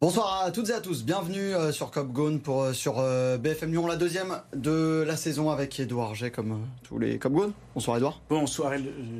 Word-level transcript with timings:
Bonsoir 0.00 0.44
à 0.44 0.52
toutes 0.52 0.70
et 0.70 0.74
à 0.74 0.80
tous, 0.80 1.04
bienvenue 1.04 1.56
euh, 1.56 1.72
sur 1.72 1.90
Cop 1.90 2.12
Gone 2.12 2.38
pour 2.38 2.62
euh, 2.62 2.72
sur 2.72 3.00
euh, 3.00 3.36
BFM 3.36 3.72
Lyon, 3.72 3.88
la 3.88 3.96
deuxième 3.96 4.40
de 4.54 5.02
la 5.04 5.16
saison 5.16 5.50
avec 5.50 5.80
Edouard 5.80 6.14
G 6.14 6.30
comme 6.30 6.68
tous 6.84 7.00
les 7.00 7.18
Cop 7.18 7.32
Gone. 7.32 7.52
Bonsoir 7.74 7.96
Edouard. 7.96 8.20
Bonsoir, 8.30 8.74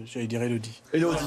j'allais 0.05 0.29
dire 0.29 0.41
Elodie. 0.41 0.81
Elodie. 0.93 1.19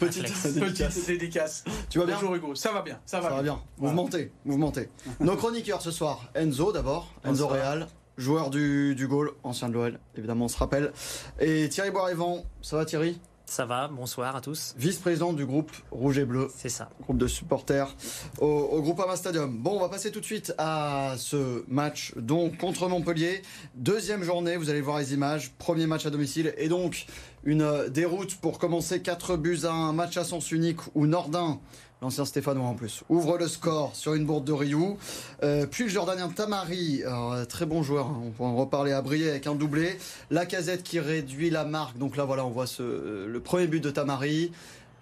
Petite, 0.00 0.24
petite 0.24 1.06
dédicace. 1.06 1.62
Tu 1.88 2.00
vas 2.00 2.06
bien 2.06 2.16
Bonjour 2.16 2.34
Hugo, 2.34 2.56
ça 2.56 2.72
va 2.72 2.82
bien, 2.82 2.98
ça 3.06 3.20
va, 3.20 3.28
ça 3.28 3.36
va 3.36 3.42
bien. 3.44 3.60
Mouvementé, 3.78 4.32
mouvementé. 4.44 4.88
Nos 5.20 5.36
chroniqueurs 5.36 5.80
ce 5.80 5.92
soir, 5.92 6.32
Enzo 6.34 6.72
d'abord, 6.72 7.14
Enzo 7.24 7.46
Real, 7.46 7.86
joueur 8.16 8.50
du, 8.50 8.96
du 8.96 9.06
goal, 9.06 9.30
ancien 9.44 9.68
de 9.68 9.74
l'OL, 9.74 10.00
évidemment 10.16 10.46
on 10.46 10.48
se 10.48 10.58
rappelle. 10.58 10.92
Et 11.38 11.68
Thierry 11.68 11.92
Boirevent, 11.92 12.42
ça 12.62 12.76
va 12.76 12.84
Thierry? 12.84 13.20
Ça 13.48 13.64
va, 13.64 13.88
bonsoir 13.88 14.36
à 14.36 14.40
tous. 14.40 14.74
Vice-président 14.76 15.32
du 15.32 15.46
groupe 15.46 15.72
Rouge 15.90 16.18
et 16.18 16.24
Bleu. 16.24 16.48
C'est 16.56 16.68
ça. 16.68 16.90
Groupe 17.02 17.18
de 17.18 17.26
supporters 17.26 17.94
au, 18.40 18.46
au 18.46 18.82
groupe 18.82 19.00
Ama 19.00 19.16
Stadium. 19.16 19.56
Bon, 19.56 19.76
on 19.76 19.80
va 19.80 19.88
passer 19.88 20.10
tout 20.10 20.20
de 20.20 20.24
suite 20.24 20.54
à 20.58 21.14
ce 21.16 21.64
match 21.68 22.12
donc 22.16 22.58
contre 22.58 22.88
Montpellier. 22.88 23.42
Deuxième 23.74 24.22
journée, 24.22 24.56
vous 24.56 24.70
allez 24.70 24.80
voir 24.80 24.98
les 24.98 25.14
images. 25.14 25.50
Premier 25.58 25.86
match 25.86 26.04
à 26.06 26.10
domicile 26.10 26.54
et 26.58 26.68
donc 26.68 27.06
une 27.44 27.88
déroute 27.88 28.36
pour 28.36 28.58
commencer 28.58 29.00
4 29.00 29.36
buts 29.36 29.60
à 29.64 29.72
un 29.72 29.92
match 29.92 30.16
à 30.16 30.24
sens 30.24 30.52
unique 30.52 30.80
où 30.94 31.06
Nordin 31.06 31.60
l'ancien 32.02 32.24
Stéphanois 32.24 32.66
en 32.66 32.74
plus, 32.74 33.02
ouvre 33.08 33.38
le 33.38 33.48
score 33.48 33.94
sur 33.94 34.14
une 34.14 34.24
bourde 34.24 34.44
de 34.44 34.52
Rioux. 34.52 34.98
Euh, 35.42 35.66
puis 35.66 35.84
le 35.84 35.90
Jordanien 35.90 36.28
Tamari, 36.28 37.02
alors, 37.04 37.46
très 37.46 37.66
bon 37.66 37.82
joueur, 37.82 38.06
hein, 38.06 38.22
on 38.26 38.30
pourra 38.30 38.48
en 38.50 38.56
reparler 38.56 38.92
à 38.92 39.02
briller 39.02 39.30
avec 39.30 39.46
un 39.46 39.54
doublé. 39.54 39.98
La 40.30 40.46
casette 40.46 40.82
qui 40.82 41.00
réduit 41.00 41.50
la 41.50 41.64
marque, 41.64 41.98
donc 41.98 42.16
là 42.16 42.24
voilà, 42.24 42.44
on 42.44 42.50
voit 42.50 42.66
ce, 42.66 43.26
le 43.26 43.40
premier 43.40 43.66
but 43.66 43.82
de 43.82 43.90
Tamari, 43.90 44.52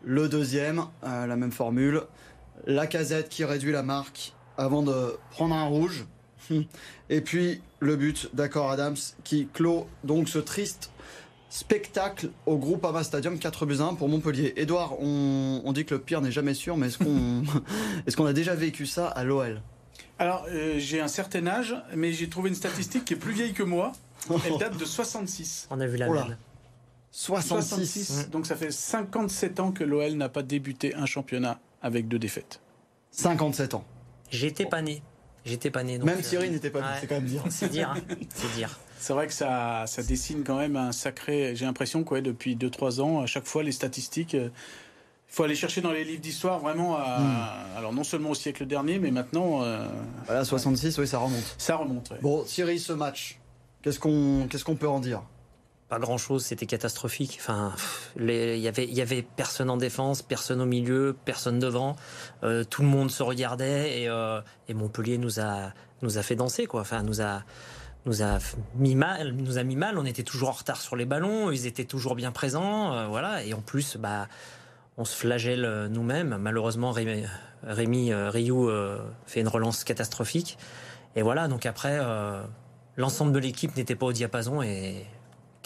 le 0.05 0.29
deuxième, 0.29 0.85
euh, 1.05 1.27
la 1.27 1.37
même 1.37 1.53
formule. 1.53 2.03
La 2.67 2.87
casette 2.87 3.29
qui 3.29 3.45
réduit 3.45 3.73
la 3.73 3.83
marque 3.83 4.33
avant 4.57 4.83
de 4.83 5.17
prendre 5.31 5.55
un 5.55 5.67
rouge. 5.67 6.07
Et 7.11 7.21
puis 7.21 7.61
le 7.81 7.97
but 7.97 8.31
d'accord 8.33 8.71
Adams 8.71 8.97
qui 9.25 9.49
clôt 9.53 9.87
donc 10.05 10.29
ce 10.29 10.39
triste 10.39 10.91
spectacle 11.49 12.31
au 12.47 12.57
groupe 12.59 12.85
Ama 12.85 13.05
Stadium 13.05 13.39
4 13.39 13.67
buts 13.67 13.81
1 13.81 13.95
pour 13.95 14.09
Montpellier. 14.09 14.53
Edouard, 14.57 15.01
on, 15.01 15.63
on, 15.65 15.73
dit 15.73 15.85
que 15.85 15.95
le 15.95 16.01
pire 16.01 16.21
n'est 16.21 16.33
jamais 16.33 16.55
sûr, 16.55 16.77
mais 16.77 16.89
est-ce 16.89 16.99
qu'on 16.99 17.43
est 18.07 18.15
qu'on 18.15 18.27
a 18.27 18.33
déjà 18.33 18.55
vécu 18.55 18.87
ça 18.87 19.09
à 19.09 19.25
l'OL 19.25 19.61
Alors, 20.19 20.47
euh, 20.51 20.75
j'ai 20.79 21.01
un 21.01 21.09
certain 21.09 21.47
âge, 21.47 21.77
mais 21.95 22.13
j'ai 22.13 22.29
trouvé 22.29 22.49
une 22.49 22.55
statistique 22.55 23.05
qui 23.05 23.15
est 23.15 23.19
plus 23.19 23.33
vieille 23.33 23.53
que 23.53 23.63
moi. 23.63 23.93
Elle 24.45 24.57
date 24.59 24.77
de 24.77 24.85
66. 24.85 25.69
On 25.71 25.81
a 25.81 25.87
vu 25.87 25.97
la 25.97 26.09
même. 26.09 26.37
66. 27.13 27.69
66. 27.69 28.31
Donc 28.31 28.47
ça 28.47 28.57
fait 28.57 28.71
57 28.71 29.61
ans 29.61 29.73
que 29.73 29.85
l'OL 29.85 30.13
n'a 30.13 30.29
pas 30.29 30.43
débuté 30.43 30.95
un 30.95 31.07
championnat 31.07 31.61
avec 31.81 32.09
deux 32.09 32.19
défaites. 32.19 32.61
57 33.13 33.75
ans. 33.75 33.85
J'étais 34.31 34.67
pas 34.67 34.83
né. 34.83 35.03
J'étais 35.47 35.71
pas 35.71 35.85
né. 35.85 35.99
Même 35.99 36.21
Thierry 36.21 36.49
euh... 36.49 36.51
n'était 36.51 36.71
pas 36.71 36.81
né, 36.81 36.87
ouais. 36.87 36.93
c'est 37.01 37.07
quand 37.07 37.15
même 37.15 37.25
dire. 37.25 37.43
C'est 37.49 37.71
dire. 37.71 37.91
Hein. 37.91 38.17
C'est 38.29 38.53
dire. 38.55 38.79
C'est 38.99 39.13
vrai 39.13 39.27
que 39.27 39.33
ça, 39.33 39.85
ça 39.87 40.03
dessine 40.03 40.43
quand 40.45 40.59
même 40.59 40.77
un 40.77 40.93
sacré. 40.93 41.55
J'ai 41.55 41.65
l'impression 41.67 42.05
que 42.05 42.15
ouais, 42.15 42.23
depuis 42.23 42.57
2-3 42.57 43.01
ans, 43.01 43.21
à 43.21 43.27
chaque 43.27 43.47
fois, 43.47 43.63
les 43.63 43.73
statistiques. 43.73 44.37
Il 45.29 45.35
faut 45.35 45.43
aller 45.43 45.55
chercher 45.55 45.81
dans 45.81 45.93
les 45.93 46.05
livres 46.05 46.21
d'histoire 46.21 46.59
vraiment. 46.61 46.97
À, 46.97 47.19
mmh. 47.19 47.79
Alors, 47.79 47.93
non 47.93 48.05
seulement 48.05 48.31
au 48.31 48.35
siècle 48.35 48.67
dernier, 48.67 48.99
mais 48.99 49.11
maintenant. 49.11 49.63
Euh, 49.63 49.87
voilà, 50.27 50.45
66, 50.45 50.99
oui, 50.99 51.07
ça 51.07 51.19
remonte. 51.19 51.55
Ça 51.59 51.77
remonte, 51.77 52.11
ouais. 52.11 52.19
Bon, 52.23 52.43
Thierry, 52.45 52.79
ce 52.79 52.93
match, 52.93 53.39
qu'est-ce 53.83 53.99
qu'on 53.99 54.47
qu'est-ce 54.49 54.65
qu'on 54.65 54.77
peut 54.77 54.89
en 54.89 55.01
dire? 55.01 55.23
Pas 55.89 56.01
grand 56.01 56.19
chose, 56.19 56.45
c'était 56.45 56.67
catastrophique. 56.67 57.39
Enfin, 57.41 57.73
il 58.19 58.59
y 58.59 58.67
avait, 58.67 58.85
il 58.85 58.95
y 58.95 59.01
avait 59.01 59.23
personne 59.23 59.71
en 59.71 59.77
défense, 59.77 60.21
personne 60.21 60.61
au 60.61 60.67
milieu, 60.67 61.15
personne 61.25 61.61
devant. 61.61 61.95
Euh, 62.43 62.65
tout 62.65 62.83
le 62.83 62.89
monde 62.89 63.09
se 63.09 63.23
regardait 63.23 64.01
et, 64.01 64.09
euh, 64.09 64.41
et, 64.69 64.75
Montpellier 64.75 65.17
nous 65.17 65.39
a, 65.39 65.73
nous 66.03 66.19
a 66.19 66.23
fait 66.23 66.35
danser, 66.35 66.67
quoi. 66.67 66.81
Enfin, 66.81 67.05
nous 67.05 67.21
a, 67.21 67.45
nous 68.07 68.23
a 68.23 68.39
mis 68.77 68.95
mal, 68.95 69.33
nous 69.33 69.59
a 69.59 69.63
mis 69.63 69.77
mal. 69.77 69.99
On 69.99 70.05
était 70.05 70.23
toujours 70.23 70.49
en 70.49 70.53
retard 70.53 70.81
sur 70.81 70.97
les 70.97 71.05
ballons, 71.05 71.51
ils 71.51 71.67
étaient 71.67 71.85
toujours 71.85 72.15
bien 72.15 72.33
présents, 72.33 72.95
euh, 72.95 73.07
voilà. 73.07 73.45
Et 73.45 73.53
en 73.53 73.61
plus, 73.61 73.97
bah, 73.97 74.29
on 74.97 75.05
se 75.05 75.15
flagelle 75.15 75.89
nous-mêmes. 75.91 76.39
Malheureusement, 76.41 76.93
Rémi, 76.93 77.25
Rémi 77.63 78.15
Rioux 78.15 78.71
fait 79.27 79.41
une 79.41 79.49
relance 79.49 79.85
catastrophique. 79.85 80.57
Et 81.17 81.23
voilà. 81.23 81.49
Donc 81.49 81.67
après, 81.67 82.01
l'ensemble 82.97 83.33
de 83.33 83.39
l'équipe 83.39 83.77
n'était 83.77 83.95
pas 83.95 84.07
au 84.07 84.13
diapason 84.13 84.63
et 84.63 85.05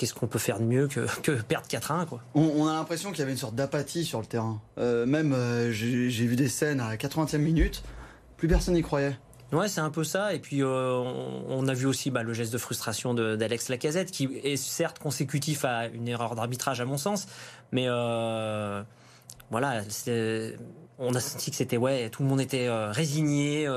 qu'est-ce 0.01 0.15
qu'on 0.15 0.27
peut 0.27 0.39
faire 0.39 0.59
de 0.59 0.65
mieux 0.65 0.89
que, 0.89 1.07
que 1.21 1.33
perdre 1.43 1.67
4-1 1.69 2.07
quoi? 2.07 2.23
On, 2.35 2.67
a 2.67 2.73
l'impression 2.73 3.11
qu'il 3.11 3.19
y 3.19 3.23
avait 3.23 3.33
une 3.33 3.39
sorte 3.39 3.55
d'apathie 3.55 4.07
sur 4.07 4.19
le 4.21 4.25
terrain. 4.25 4.63
Euh, 4.79 5.05
même 5.05 5.35
euh, 5.35 5.71
j'ai 5.71 6.27
vu 6.27 6.37
des 6.37 6.49
scènes 6.49 6.81
à 6.81 6.97
80e 6.97 7.37
minute, 7.37 7.83
plus 8.39 8.49
personne 8.49 8.75
n'y 8.75 8.83
croyait. 8.83 9.19
Ouais, 9.53 9.69
c'est 9.69 9.81
un 9.81 9.91
peu 9.91 10.05
ça. 10.05 10.33
Et 10.33 10.39
puis, 10.39 10.63
euh, 10.63 10.93
on, 11.49 11.67
a 11.67 11.75
vu 11.75 11.87
aussi 11.87 12.11
bah, 12.11 12.23
le 12.23 12.33
geste 12.33 12.53
de 12.53 12.59
frustration 12.59 13.15
d'Alex 13.15 13.69
Lacazette, 13.69 14.11
qui 14.11 14.25
est 14.45 14.57
certes 14.57 14.99
consécutif 14.99 15.65
à 15.65 15.87
une 15.87 16.07
erreur 16.07 16.37
d'arbitrage, 16.37 16.81
à 16.81 16.85
mon 16.85 16.97
sens. 16.97 17.27
Mais 17.73 17.87
euh, 17.89 18.83
voilà, 19.51 19.83
on 20.99 21.15
a 21.15 21.21
senti 21.21 21.51
que 21.51 21.57
c'était, 21.57 21.77
ouais, 21.77 22.11
tout 22.11 22.23
le 22.23 22.29
monde 22.29 22.41
était 22.41 22.69
euh, 22.69 22.93
résigné 22.93 23.69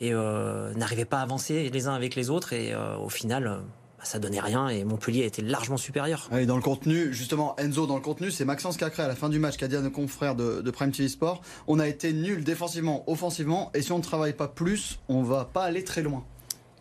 et 0.00 0.12
n'arrivait 0.12 1.04
pas 1.04 1.18
à 1.18 1.22
avancer 1.22 1.68
les 1.70 1.88
uns 1.88 1.94
avec 1.94 2.14
les 2.14 2.30
autres. 2.30 2.52
Et 2.52 2.74
au 2.74 3.08
final 3.08 3.62
ça 4.02 4.18
donnait 4.18 4.40
rien 4.40 4.68
et 4.68 4.84
Montpellier 4.84 5.24
était 5.24 5.42
largement 5.42 5.76
supérieur. 5.76 6.28
Et 6.36 6.46
dans 6.46 6.56
le 6.56 6.62
contenu, 6.62 7.12
justement, 7.12 7.56
Enzo, 7.58 7.86
dans 7.86 7.96
le 7.96 8.02
contenu, 8.02 8.30
c'est 8.30 8.44
Maxence 8.44 8.76
Cacré 8.76 9.02
à 9.02 9.08
la 9.08 9.16
fin 9.16 9.28
du 9.28 9.38
match 9.38 9.56
qui 9.56 9.64
a 9.64 9.68
dit 9.68 9.76
à 9.76 9.80
nos 9.80 9.90
confrères 9.90 10.34
de, 10.34 10.60
de 10.60 10.70
Prime 10.70 10.92
TV 10.92 11.08
Sport 11.08 11.42
on 11.66 11.78
a 11.78 11.88
été 11.88 12.12
nul 12.12 12.44
défensivement, 12.44 13.04
offensivement, 13.06 13.70
et 13.74 13.82
si 13.82 13.92
on 13.92 13.98
ne 13.98 14.02
travaille 14.02 14.32
pas 14.32 14.48
plus, 14.48 15.00
on 15.08 15.22
va 15.22 15.44
pas 15.44 15.64
aller 15.64 15.84
très 15.84 16.02
loin. 16.02 16.24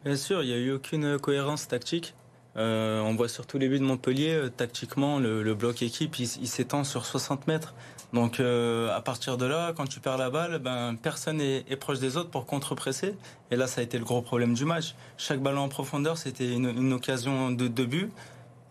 Bien 0.03 0.15
sûr, 0.15 0.43
il 0.43 0.47
n'y 0.47 0.53
a 0.53 0.57
eu 0.57 0.71
aucune 0.71 1.17
cohérence 1.19 1.67
tactique. 1.67 2.13
Euh, 2.57 3.01
on 3.01 3.15
voit 3.15 3.27
surtout 3.27 3.57
les 3.57 3.67
buts 3.67 3.79
de 3.79 3.83
Montpellier, 3.83 4.33
euh, 4.33 4.49
tactiquement, 4.49 5.19
le, 5.19 5.43
le, 5.43 5.55
bloc 5.55 5.81
équipe, 5.81 6.17
il, 6.19 6.23
il 6.23 6.47
s'étend 6.47 6.85
sur 6.85 7.05
60 7.05 7.47
mètres. 7.47 7.73
Donc 8.13 8.39
euh, 8.39 8.95
à 8.95 9.01
partir 9.01 9.37
de 9.37 9.45
là, 9.45 9.73
quand 9.75 9.87
tu 9.87 9.99
perds 9.99 10.17
la 10.17 10.29
balle, 10.29 10.59
ben, 10.59 10.95
personne 10.95 11.41
est, 11.41 11.69
est 11.69 11.75
proche 11.75 11.99
des 11.99 12.15
autres 12.15 12.29
pour 12.29 12.45
contre-presser. 12.45 13.17
Et 13.51 13.57
là, 13.57 13.67
ça 13.67 13.81
a 13.81 13.83
été 13.83 13.97
le 13.97 14.05
gros 14.05 14.21
problème 14.21 14.53
du 14.53 14.63
match. 14.63 14.95
Chaque 15.17 15.41
ballon 15.41 15.61
en 15.61 15.69
profondeur, 15.69 16.17
c'était 16.17 16.53
une, 16.53 16.69
une, 16.69 16.93
occasion 16.93 17.51
de, 17.51 17.67
de 17.67 17.85
but. 17.85 18.09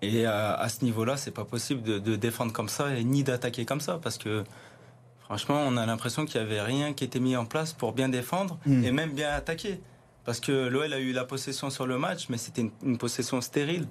Et 0.01 0.25
à, 0.25 0.55
à 0.55 0.69
ce 0.71 0.83
niveau-là, 0.83 1.19
c'est 1.19 1.31
pas 1.31 1.45
possible 1.45 1.83
de, 1.83 1.99
de, 1.99 2.17
défendre 2.17 2.53
comme 2.53 2.69
ça 2.69 2.95
et 2.95 3.05
ni 3.05 3.23
d'attaquer 3.23 3.65
comme 3.65 3.81
ça, 3.81 3.99
parce 4.03 4.19
que 4.19 4.45
franchement, 5.21 5.63
on 5.67 5.77
a 5.77 5.87
l'impression 5.87 6.25
qu'il 6.27 6.41
y 6.41 6.45
avait 6.45 6.61
rien 6.61 6.93
qui 6.93 7.05
était 7.05 7.21
mis 7.21 7.37
en 7.37 7.47
place 7.47 7.73
pour 7.73 7.93
bien 7.93 8.09
défendre 8.09 8.59
mmh. 8.67 8.85
et 8.85 8.93
même 8.93 9.13
bien 9.13 9.31
attaquer. 9.31 9.81
Parce 10.25 10.41
que 10.41 10.53
l'OL 10.53 10.93
a 10.93 10.99
eu 10.99 11.13
la 11.13 11.25
possession 11.25 11.71
sur 11.71 11.87
le 11.87 11.99
match, 11.99 12.29
mais 12.29 12.39
c'était 12.39 12.63
une, 12.63 12.71
une, 12.83 12.99
possession 12.99 13.41
stérile. 13.41 13.87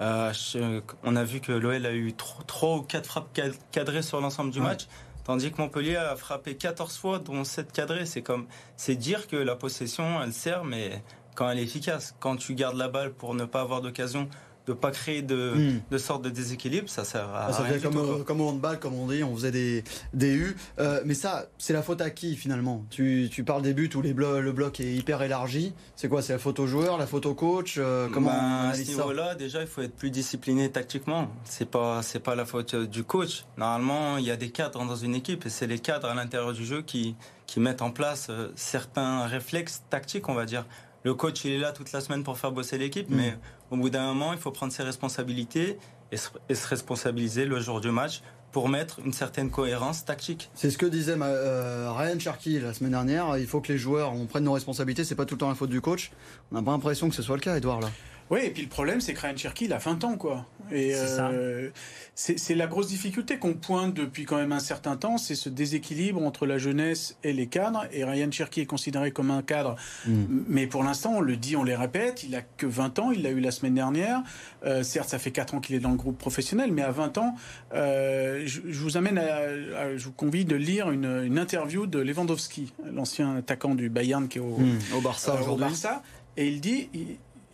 Euh, 0.00 0.32
je, 0.32 0.80
on 1.02 1.16
a 1.16 1.24
vu 1.24 1.40
que 1.40 1.52
l'OL 1.52 1.86
a 1.86 1.92
eu 1.92 2.12
3 2.12 2.76
ou 2.76 2.82
4 2.82 3.06
frappes 3.06 3.40
cadrées 3.72 4.02
sur 4.02 4.20
l'ensemble 4.20 4.50
du 4.50 4.60
ouais. 4.60 4.66
match, 4.66 4.86
tandis 5.24 5.50
que 5.50 5.60
Montpellier 5.60 5.96
a 5.96 6.16
frappé 6.16 6.56
14 6.56 6.96
fois, 6.96 7.18
dont 7.18 7.44
7 7.44 7.72
cadrées. 7.72 8.06
C'est 8.06 8.22
comme, 8.22 8.46
c'est 8.76 8.96
dire 8.96 9.26
que 9.26 9.36
la 9.36 9.56
possession, 9.56 10.22
elle 10.22 10.32
sert, 10.32 10.64
mais 10.64 11.02
quand 11.34 11.48
elle 11.48 11.58
est 11.58 11.64
efficace, 11.64 12.14
quand 12.20 12.36
tu 12.36 12.54
gardes 12.54 12.76
la 12.76 12.88
balle 12.88 13.12
pour 13.12 13.34
ne 13.34 13.44
pas 13.44 13.62
avoir 13.62 13.80
d'occasion 13.80 14.28
de 14.70 14.74
pas 14.74 14.90
créer 14.90 15.22
de, 15.22 15.52
mm. 15.54 15.80
de 15.90 15.98
sorte 15.98 16.22
de 16.22 16.30
déséquilibre, 16.30 16.88
ça 16.88 17.04
sert 17.04 17.28
à 17.28 17.46
Ah, 17.48 17.52
ça 17.52 17.62
rien. 17.62 17.78
comme, 17.78 17.92
tout, 17.94 17.98
euh, 17.98 18.24
comme 18.24 18.40
au 18.40 18.48
handball, 18.48 18.78
comme 18.78 18.94
on 18.94 19.06
dit, 19.08 19.22
on 19.24 19.34
faisait 19.34 19.50
des, 19.50 19.84
des 20.14 20.32
U. 20.34 20.56
Euh, 20.78 21.00
mais 21.04 21.14
ça, 21.14 21.46
c'est 21.58 21.72
la 21.72 21.82
faute 21.82 22.00
à 22.00 22.10
qui 22.10 22.36
finalement? 22.36 22.84
Tu, 22.90 23.28
tu 23.30 23.42
parles 23.44 23.62
des 23.62 23.74
buts 23.74 23.90
où 23.94 24.00
les 24.00 24.12
blo 24.14 24.40
le 24.40 24.52
bloc 24.52 24.80
est 24.80 24.94
hyper 24.94 25.22
élargi. 25.22 25.72
C'est 25.96 26.08
quoi? 26.08 26.22
C'est 26.22 26.32
la 26.32 26.38
faute 26.38 26.60
au 26.60 26.66
joueur, 26.66 26.98
la 26.98 27.06
faute 27.06 27.26
au 27.26 27.34
coach? 27.34 27.76
Euh, 27.78 28.08
Comment 28.12 28.30
ben, 28.30 28.70
À 28.70 28.74
ce 28.74 28.82
niveau-là, 28.82 29.34
déjà, 29.34 29.60
il 29.60 29.66
faut 29.66 29.82
être 29.82 29.96
plus 29.96 30.10
discipliné 30.10 30.70
tactiquement. 30.70 31.28
C'est 31.44 31.68
pas, 31.68 32.02
c'est 32.02 32.20
pas 32.20 32.34
la 32.34 32.44
faute 32.44 32.74
du 32.76 33.02
coach. 33.02 33.44
Normalement, 33.56 34.18
il 34.18 34.24
y 34.24 34.30
a 34.30 34.36
des 34.36 34.50
cadres 34.50 34.84
dans 34.84 34.96
une 34.96 35.14
équipe 35.14 35.46
et 35.46 35.50
c'est 35.50 35.66
les 35.66 35.78
cadres 35.78 36.08
à 36.08 36.14
l'intérieur 36.14 36.52
du 36.52 36.64
jeu 36.64 36.82
qui, 36.82 37.16
qui 37.46 37.58
mettent 37.58 37.82
en 37.82 37.90
place 37.90 38.28
euh, 38.30 38.48
certains 38.54 39.26
réflexes 39.26 39.82
tactiques, 39.90 40.28
on 40.28 40.34
va 40.34 40.44
dire 40.44 40.64
le 41.02 41.14
coach 41.14 41.44
il 41.44 41.52
est 41.52 41.58
là 41.58 41.72
toute 41.72 41.92
la 41.92 42.00
semaine 42.00 42.22
pour 42.22 42.38
faire 42.38 42.52
bosser 42.52 42.78
l'équipe, 42.78 43.08
mmh. 43.08 43.16
mais 43.16 43.36
au 43.70 43.76
bout 43.76 43.90
d'un 43.90 44.06
moment, 44.06 44.32
il 44.32 44.38
faut 44.38 44.50
prendre 44.50 44.72
ses 44.72 44.82
responsabilités 44.82 45.78
et 46.12 46.16
se, 46.16 46.28
et 46.48 46.54
se, 46.54 46.66
responsabiliser 46.66 47.44
le 47.44 47.60
jour 47.60 47.80
du 47.80 47.90
match 47.90 48.22
pour 48.52 48.68
mettre 48.68 49.00
une 49.04 49.12
certaine 49.12 49.50
cohérence 49.50 50.04
tactique. 50.04 50.50
C'est 50.54 50.70
ce 50.70 50.78
que 50.78 50.86
disait 50.86 51.14
euh, 51.20 51.92
Ryan 51.92 52.18
Cherky 52.18 52.58
la 52.58 52.74
semaine 52.74 52.92
dernière. 52.92 53.38
Il 53.38 53.46
faut 53.46 53.60
que 53.60 53.72
les 53.72 53.78
joueurs 53.78 54.12
on 54.12 54.26
prenne 54.26 54.44
nos 54.44 54.52
responsabilités. 54.52 55.04
C'est 55.04 55.14
pas 55.14 55.24
tout 55.24 55.36
le 55.36 55.38
temps 55.38 55.48
la 55.48 55.54
faute 55.54 55.70
du 55.70 55.80
coach. 55.80 56.10
On 56.50 56.56
n'a 56.56 56.62
pas 56.62 56.72
l'impression 56.72 57.08
que 57.08 57.14
ce 57.14 57.22
soit 57.22 57.36
le 57.36 57.42
cas, 57.42 57.56
Edouard 57.56 57.80
là. 57.80 57.90
Oui, 58.30 58.40
et 58.44 58.50
puis 58.50 58.62
le 58.62 58.68
problème, 58.68 59.00
c'est 59.00 59.12
que 59.12 59.20
Ryan 59.20 59.36
Cherky, 59.36 59.64
il 59.64 59.72
a 59.72 59.78
20 59.78 60.04
ans, 60.04 60.16
quoi. 60.16 60.46
Et 60.72 60.92
euh, 60.94 61.70
c'est 62.14 62.54
la 62.54 62.68
grosse 62.68 62.86
difficulté 62.86 63.38
qu'on 63.38 63.54
pointe 63.54 63.92
depuis 63.92 64.24
quand 64.24 64.36
même 64.36 64.52
un 64.52 64.60
certain 64.60 64.96
temps, 64.96 65.18
c'est 65.18 65.34
ce 65.34 65.48
déséquilibre 65.48 66.22
entre 66.22 66.46
la 66.46 66.58
jeunesse 66.58 67.16
et 67.24 67.32
les 67.32 67.48
cadres. 67.48 67.86
Et 67.92 68.04
Ryan 68.04 68.30
Cherky 68.30 68.60
est 68.60 68.66
considéré 68.66 69.10
comme 69.10 69.32
un 69.32 69.42
cadre, 69.42 69.74
mm. 70.06 70.12
mais 70.46 70.68
pour 70.68 70.84
l'instant, 70.84 71.14
on 71.16 71.20
le 71.20 71.36
dit, 71.36 71.56
on 71.56 71.64
les 71.64 71.74
répète, 71.74 72.22
il 72.22 72.36
a 72.36 72.42
que 72.42 72.66
20 72.66 73.00
ans, 73.00 73.10
il 73.10 73.22
l'a 73.22 73.30
eu 73.30 73.40
la 73.40 73.50
semaine 73.50 73.74
dernière. 73.74 74.22
Euh, 74.64 74.84
certes, 74.84 75.08
ça 75.08 75.18
fait 75.18 75.32
4 75.32 75.54
ans 75.54 75.60
qu'il 75.60 75.74
est 75.74 75.80
dans 75.80 75.90
le 75.90 75.96
groupe 75.96 76.18
professionnel, 76.18 76.70
mais 76.70 76.82
à 76.82 76.92
20 76.92 77.18
ans, 77.18 77.34
euh, 77.74 78.42
je, 78.46 78.60
vous 78.60 78.96
amène 78.96 79.18
à, 79.18 79.96
je 79.96 80.04
vous 80.04 80.12
convie 80.12 80.44
de 80.44 80.54
lire 80.54 80.90
une, 80.92 81.36
interview 81.36 81.86
de 81.86 81.98
Lewandowski, 81.98 82.72
l'ancien 82.92 83.36
attaquant 83.36 83.74
du 83.74 83.88
Bayern 83.88 84.28
qui 84.28 84.38
est 84.38 84.42
au, 84.42 84.58
mm. 84.58 84.78
au 84.96 85.00
Barça 85.00 85.36
Au 85.48 85.56
Barça, 85.56 86.02
et 86.36 86.46
il 86.46 86.60
dit 86.60 86.88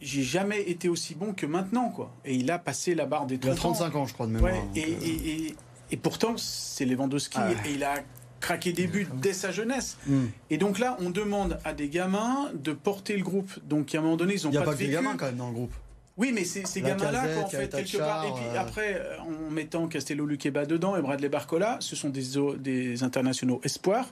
j'ai 0.06 0.22
jamais 0.22 0.62
été 0.62 0.88
aussi 0.88 1.16
bon 1.16 1.34
que 1.34 1.46
maintenant, 1.46 1.88
quoi. 1.90 2.14
Et 2.24 2.36
il 2.36 2.48
a 2.52 2.58
passé 2.58 2.94
la 2.94 3.06
barre 3.06 3.26
des 3.26 3.38
30 3.38 3.50
Il 3.50 3.52
a 3.52 3.56
35 3.56 3.96
ans, 3.96 4.06
je 4.06 4.14
crois, 4.14 4.26
de 4.26 4.32
mémoire. 4.32 4.54
et, 4.76 4.80
et, 4.80 5.46
et, 5.46 5.56
et, 5.90 5.96
pourtant, 5.96 6.36
c'est 6.36 6.84
Lewandowski, 6.84 7.38
ah 7.40 7.50
et 7.66 7.72
il 7.72 7.82
a 7.82 7.96
craqué 8.38 8.72
des 8.72 8.86
buts 8.86 9.08
dès 9.20 9.32
sa 9.32 9.50
jeunesse. 9.50 9.98
Hmm. 10.06 10.26
Et 10.48 10.58
donc 10.58 10.78
là, 10.78 10.96
on 11.00 11.10
demande 11.10 11.58
à 11.64 11.72
des 11.72 11.88
gamins 11.88 12.50
de 12.54 12.72
porter 12.72 13.16
le 13.16 13.24
groupe. 13.24 13.50
Donc 13.64 13.94
à 13.96 13.98
un 13.98 14.02
moment 14.02 14.16
donné, 14.16 14.34
ils 14.34 14.46
ont 14.46 14.52
pas, 14.52 14.58
de. 14.58 14.60
Il 14.60 14.60
n'y 14.60 14.62
a 14.62 14.70
pas 14.70 14.72
que 14.74 14.84
des 14.84 14.90
gamins 14.90 15.16
quand 15.16 15.26
même 15.26 15.36
dans 15.36 15.48
le 15.48 15.54
groupe. 15.54 15.74
Oui, 16.16 16.30
mais 16.32 16.44
ces 16.44 16.62
gamins-là, 16.80 17.24
en 17.44 17.48
fait, 17.48 17.68
quelque 17.68 17.98
part. 17.98 18.24
Et 18.24 18.32
puis 18.32 18.44
euh, 18.46 18.60
après, 18.60 19.02
en 19.20 19.50
mettant 19.50 19.88
Castello 19.88 20.24
Luqueba 20.24 20.66
dedans 20.66 20.96
et 20.96 21.02
Bradley 21.02 21.28
Barcola, 21.28 21.78
ce 21.80 21.96
sont 21.96 22.10
des, 22.10 22.22
des 22.58 23.02
internationaux 23.02 23.60
espoirs 23.64 24.08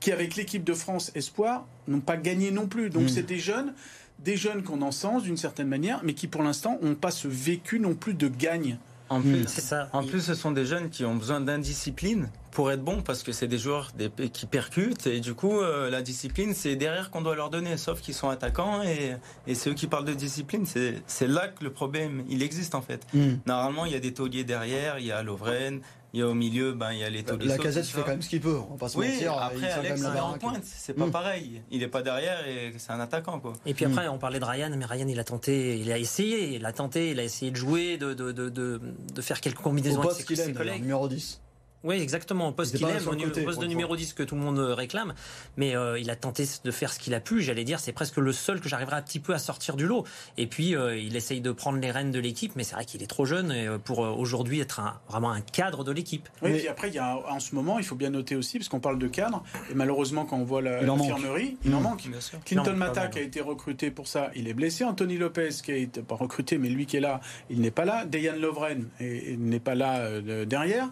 qui, 0.00 0.12
avec 0.12 0.36
l'équipe 0.36 0.64
de 0.64 0.74
France 0.74 1.10
espoir, 1.14 1.66
n'ont 1.88 2.00
pas 2.00 2.16
gagné 2.16 2.50
non 2.50 2.66
plus. 2.66 2.88
Donc 2.88 3.04
hmm. 3.04 3.08
c'est 3.08 3.24
des 3.24 3.38
jeunes 3.38 3.74
des 4.18 4.36
jeunes 4.36 4.62
qu'on 4.62 4.82
encense 4.82 5.22
d'une 5.22 5.36
certaine 5.36 5.68
manière, 5.68 6.00
mais 6.02 6.14
qui 6.14 6.28
pour 6.28 6.42
l'instant 6.42 6.78
n'ont 6.82 6.94
pas 6.94 7.10
ce 7.10 7.28
vécu 7.28 7.80
non 7.80 7.94
plus 7.94 8.14
de 8.14 8.28
gagne. 8.28 8.78
En 9.10 9.20
plus, 9.20 9.46
ça. 9.46 9.90
en 9.92 10.02
plus, 10.02 10.22
ce 10.22 10.34
sont 10.34 10.50
des 10.50 10.64
jeunes 10.64 10.88
qui 10.88 11.04
ont 11.04 11.14
besoin 11.14 11.40
d'indiscipline 11.40 12.30
pour 12.50 12.70
être 12.70 12.82
bons, 12.82 13.02
parce 13.02 13.22
que 13.22 13.32
c'est 13.32 13.48
des 13.48 13.58
joueurs 13.58 13.90
qui 14.32 14.46
percutent, 14.46 15.06
et 15.06 15.20
du 15.20 15.34
coup, 15.34 15.60
euh, 15.60 15.90
la 15.90 16.00
discipline, 16.00 16.54
c'est 16.54 16.74
derrière 16.74 17.10
qu'on 17.10 17.20
doit 17.20 17.34
leur 17.34 17.50
donner, 17.50 17.76
sauf 17.76 18.00
qu'ils 18.00 18.14
sont 18.14 18.28
attaquants, 18.28 18.82
et, 18.82 19.16
et 19.46 19.54
c'est 19.54 19.70
eux 19.70 19.74
qui 19.74 19.88
parlent 19.88 20.04
de 20.04 20.14
discipline. 20.14 20.64
C'est 20.64 21.28
là 21.28 21.48
que 21.48 21.64
le 21.64 21.70
problème, 21.70 22.24
il 22.28 22.42
existe 22.42 22.74
en 22.74 22.80
fait. 22.80 23.06
Hmm. 23.12 23.34
Normalement, 23.46 23.84
il 23.84 23.92
y 23.92 23.96
a 23.96 24.00
des 24.00 24.14
tauliers 24.14 24.44
derrière, 24.44 24.98
il 24.98 25.06
y 25.06 25.12
a 25.12 25.22
Lovren, 25.22 25.80
il 26.14 26.20
y 26.20 26.22
a 26.22 26.28
au 26.28 26.34
milieu, 26.34 26.72
ben, 26.74 26.92
il 26.92 27.00
y 27.00 27.02
a 27.02 27.10
les 27.10 27.24
taux 27.24 27.36
La 27.36 27.58
casette, 27.58 27.88
il 27.88 27.90
fait 27.90 28.02
quand 28.02 28.12
même 28.12 28.22
ce 28.22 28.28
qu'il 28.28 28.40
peut. 28.40 28.56
On 28.70 28.74
va 28.74 28.78
pas 28.78 28.88
se 28.88 28.96
oui, 28.96 29.26
Après, 29.26 29.68
Alex, 29.68 30.00
il 30.00 30.16
est 30.16 30.20
en 30.20 30.38
pointe. 30.38 30.62
C'est 30.62 30.94
pas 30.94 31.06
hmm. 31.06 31.10
pareil. 31.10 31.62
Il 31.72 31.82
est 31.82 31.88
pas 31.88 32.02
derrière 32.02 32.46
et 32.46 32.72
c'est 32.78 32.92
un 32.92 33.00
attaquant, 33.00 33.40
quoi. 33.40 33.52
Et 33.66 33.74
puis 33.74 33.84
après, 33.84 34.06
hmm. 34.06 34.12
on 34.12 34.18
parlait 34.18 34.38
de 34.38 34.44
Ryan, 34.44 34.70
mais 34.76 34.84
Ryan, 34.84 35.08
il 35.08 35.18
a 35.18 35.24
tenté, 35.24 35.76
il 35.76 35.90
a 35.90 35.98
essayé, 35.98 36.54
il 36.54 36.64
a 36.64 36.72
tenté, 36.72 37.10
il 37.10 37.18
a 37.18 37.24
essayé 37.24 37.50
de 37.50 37.56
jouer, 37.56 37.98
de, 37.98 38.14
de, 38.14 38.30
de, 38.30 38.48
de, 38.48 39.22
faire 39.22 39.40
quelques 39.40 39.58
combinaisons 39.58 40.02
avec 40.02 40.12
ses, 40.12 40.36
ses 40.36 40.52
collègues. 40.52 40.82
Numéro 40.82 41.08
10. 41.08 41.40
Oui, 41.84 41.96
exactement, 41.96 42.48
au 42.48 42.52
poste 42.52 42.76
qu'il 42.76 42.86
aime, 42.86 43.06
au 43.06 43.44
poste 43.44 43.60
de 43.60 43.66
numéro 43.66 43.94
10 43.94 44.14
que 44.14 44.22
tout 44.22 44.34
le 44.34 44.40
monde 44.40 44.58
euh, 44.58 44.74
réclame. 44.74 45.12
Mais 45.58 45.76
euh, 45.76 45.98
il 45.98 46.08
a 46.08 46.16
tenté 46.16 46.44
de 46.64 46.70
faire 46.70 46.90
ce 46.90 46.98
qu'il 46.98 47.12
a 47.12 47.20
pu. 47.20 47.42
J'allais 47.42 47.64
dire, 47.64 47.78
c'est 47.78 47.92
presque 47.92 48.16
le 48.16 48.32
seul 48.32 48.62
que 48.62 48.70
j'arriverai 48.70 48.96
un 48.96 49.02
petit 49.02 49.20
peu 49.20 49.34
à 49.34 49.38
sortir 49.38 49.76
du 49.76 49.86
lot. 49.86 50.04
Et 50.38 50.46
puis, 50.46 50.74
euh, 50.74 50.96
il 50.96 51.14
essaye 51.14 51.42
de 51.42 51.52
prendre 51.52 51.78
les 51.78 51.90
rênes 51.90 52.10
de 52.10 52.18
l'équipe, 52.18 52.52
mais 52.56 52.64
c'est 52.64 52.74
vrai 52.74 52.86
qu'il 52.86 53.02
est 53.02 53.06
trop 53.06 53.26
jeune 53.26 53.78
pour 53.84 53.98
aujourd'hui 53.98 54.60
être 54.60 54.80
vraiment 55.08 55.30
un 55.30 55.42
cadre 55.42 55.84
de 55.84 55.92
l'équipe. 55.92 56.26
Oui, 56.40 56.52
et 56.52 56.58
puis 56.58 56.68
après, 56.68 56.88
il 56.88 56.94
y 56.94 56.98
a, 56.98 57.18
en 57.28 57.38
ce 57.38 57.54
moment, 57.54 57.78
il 57.78 57.84
faut 57.84 57.96
bien 57.96 58.10
noter 58.10 58.34
aussi, 58.34 58.58
parce 58.58 58.70
qu'on 58.70 58.80
parle 58.80 58.98
de 58.98 59.06
cadre, 59.06 59.42
et 59.70 59.74
malheureusement, 59.74 60.24
quand 60.24 60.38
on 60.38 60.44
voit 60.44 60.62
l'infirmerie, 60.62 61.58
il, 61.64 61.74
en 61.74 61.80
manque. 61.80 62.04
Clinton 62.46 62.76
Mata, 62.76 63.08
qui 63.08 63.18
a 63.18 63.22
été 63.22 63.42
recruté 63.42 63.90
pour 63.90 64.08
ça, 64.08 64.30
il 64.34 64.48
est 64.48 64.54
blessé. 64.54 64.84
Anthony 64.84 65.18
Lopez, 65.18 65.50
qui 65.62 65.72
a 65.72 65.76
été 65.76 66.00
pas 66.00 66.14
recruté, 66.14 66.56
mais 66.56 66.70
lui 66.70 66.86
qui 66.86 66.96
est 66.96 67.00
là, 67.00 67.20
il 67.50 67.60
n'est 67.60 67.70
pas 67.70 67.84
là. 67.84 68.06
Dayan 68.06 68.36
Lovren 68.36 68.86
n'est 69.00 69.60
pas 69.60 69.74
là 69.74 70.20
derrière. 70.46 70.88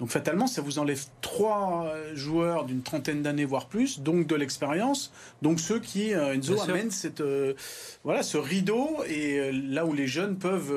Donc 0.00 0.10
fatalement, 0.10 0.46
ça 0.46 0.62
vous 0.62 0.78
enlève 0.78 1.04
trois 1.20 1.92
joueurs 2.14 2.64
d'une 2.64 2.82
trentaine 2.82 3.22
d'années, 3.22 3.44
voire 3.44 3.66
plus, 3.66 4.00
donc 4.00 4.26
de 4.26 4.34
l'expérience. 4.34 5.12
Donc 5.42 5.60
ceux 5.60 5.80
qui, 5.80 6.14
euh, 6.14 6.34
Enzo, 6.34 6.60
amènent 6.60 6.90
cette, 6.90 7.20
euh, 7.20 7.54
voilà, 8.04 8.22
ce 8.22 8.36
rideau 8.36 8.98
et 9.06 9.38
euh, 9.38 9.50
là 9.52 9.86
où 9.86 9.92
les 9.92 10.06
jeunes 10.06 10.36
peuvent, 10.36 10.72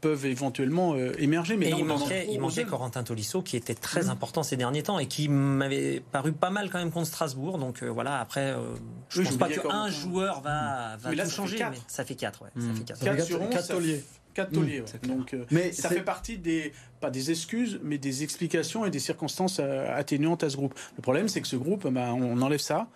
peuvent 0.00 0.26
éventuellement 0.26 0.96
émerger. 1.18 1.56
Mais 1.56 1.70
il 1.70 1.84
manquait, 1.84 2.26
il 2.30 2.40
manquait 2.40 2.64
Corentin 2.64 3.02
Tolisso 3.02 3.42
qui 3.42 3.56
était 3.56 3.74
très 3.74 4.04
mmh. 4.04 4.10
important 4.10 4.42
ces 4.42 4.56
derniers 4.56 4.82
temps 4.82 4.98
et 4.98 5.06
qui 5.06 5.28
m'avait 5.28 6.02
paru 6.12 6.32
pas 6.32 6.50
mal 6.50 6.70
quand 6.70 6.78
même 6.78 6.90
contre 6.90 7.08
Strasbourg. 7.08 7.58
Donc 7.58 7.82
voilà, 7.82 8.20
après, 8.20 8.54
je 9.08 9.20
ne 9.20 9.26
pense 9.26 9.36
pas 9.36 9.48
qu'un 9.48 9.88
joueur 9.88 10.40
va, 10.40 10.96
va 10.98 11.24
tout 11.24 11.30
changer, 11.30 11.58
mais 11.70 11.78
ça 11.88 12.04
fait 12.04 12.14
quatre. 12.14 12.42
Ouais, 12.42 12.50
Ça 12.56 12.66
mmh. 12.66 12.76
fait 12.76 12.84
quatre. 12.84 13.04
4 13.04 13.24
sur 13.24 13.42
11, 13.42 13.50
4 13.50 13.66
Quatre 13.66 13.80
tauliers. 14.42 14.80
Mmh, 14.80 15.06
Donc, 15.06 15.34
euh, 15.34 15.44
mais 15.50 15.72
ça 15.72 15.88
fait 15.88 16.02
partie 16.02 16.38
des 16.38 16.72
pas 17.00 17.10
des 17.10 17.30
excuses, 17.30 17.80
mais 17.82 17.98
des 17.98 18.22
explications 18.22 18.84
et 18.84 18.90
des 18.90 18.98
circonstances 18.98 19.58
euh, 19.60 19.86
atténuantes 19.94 20.42
à 20.42 20.50
ce 20.50 20.56
groupe. 20.56 20.74
Le 20.96 21.02
problème, 21.02 21.28
c'est 21.28 21.40
que 21.40 21.48
ce 21.48 21.56
groupe, 21.56 21.86
bah, 21.88 22.12
on 22.14 22.40
enlève 22.40 22.60
ça. 22.60 22.88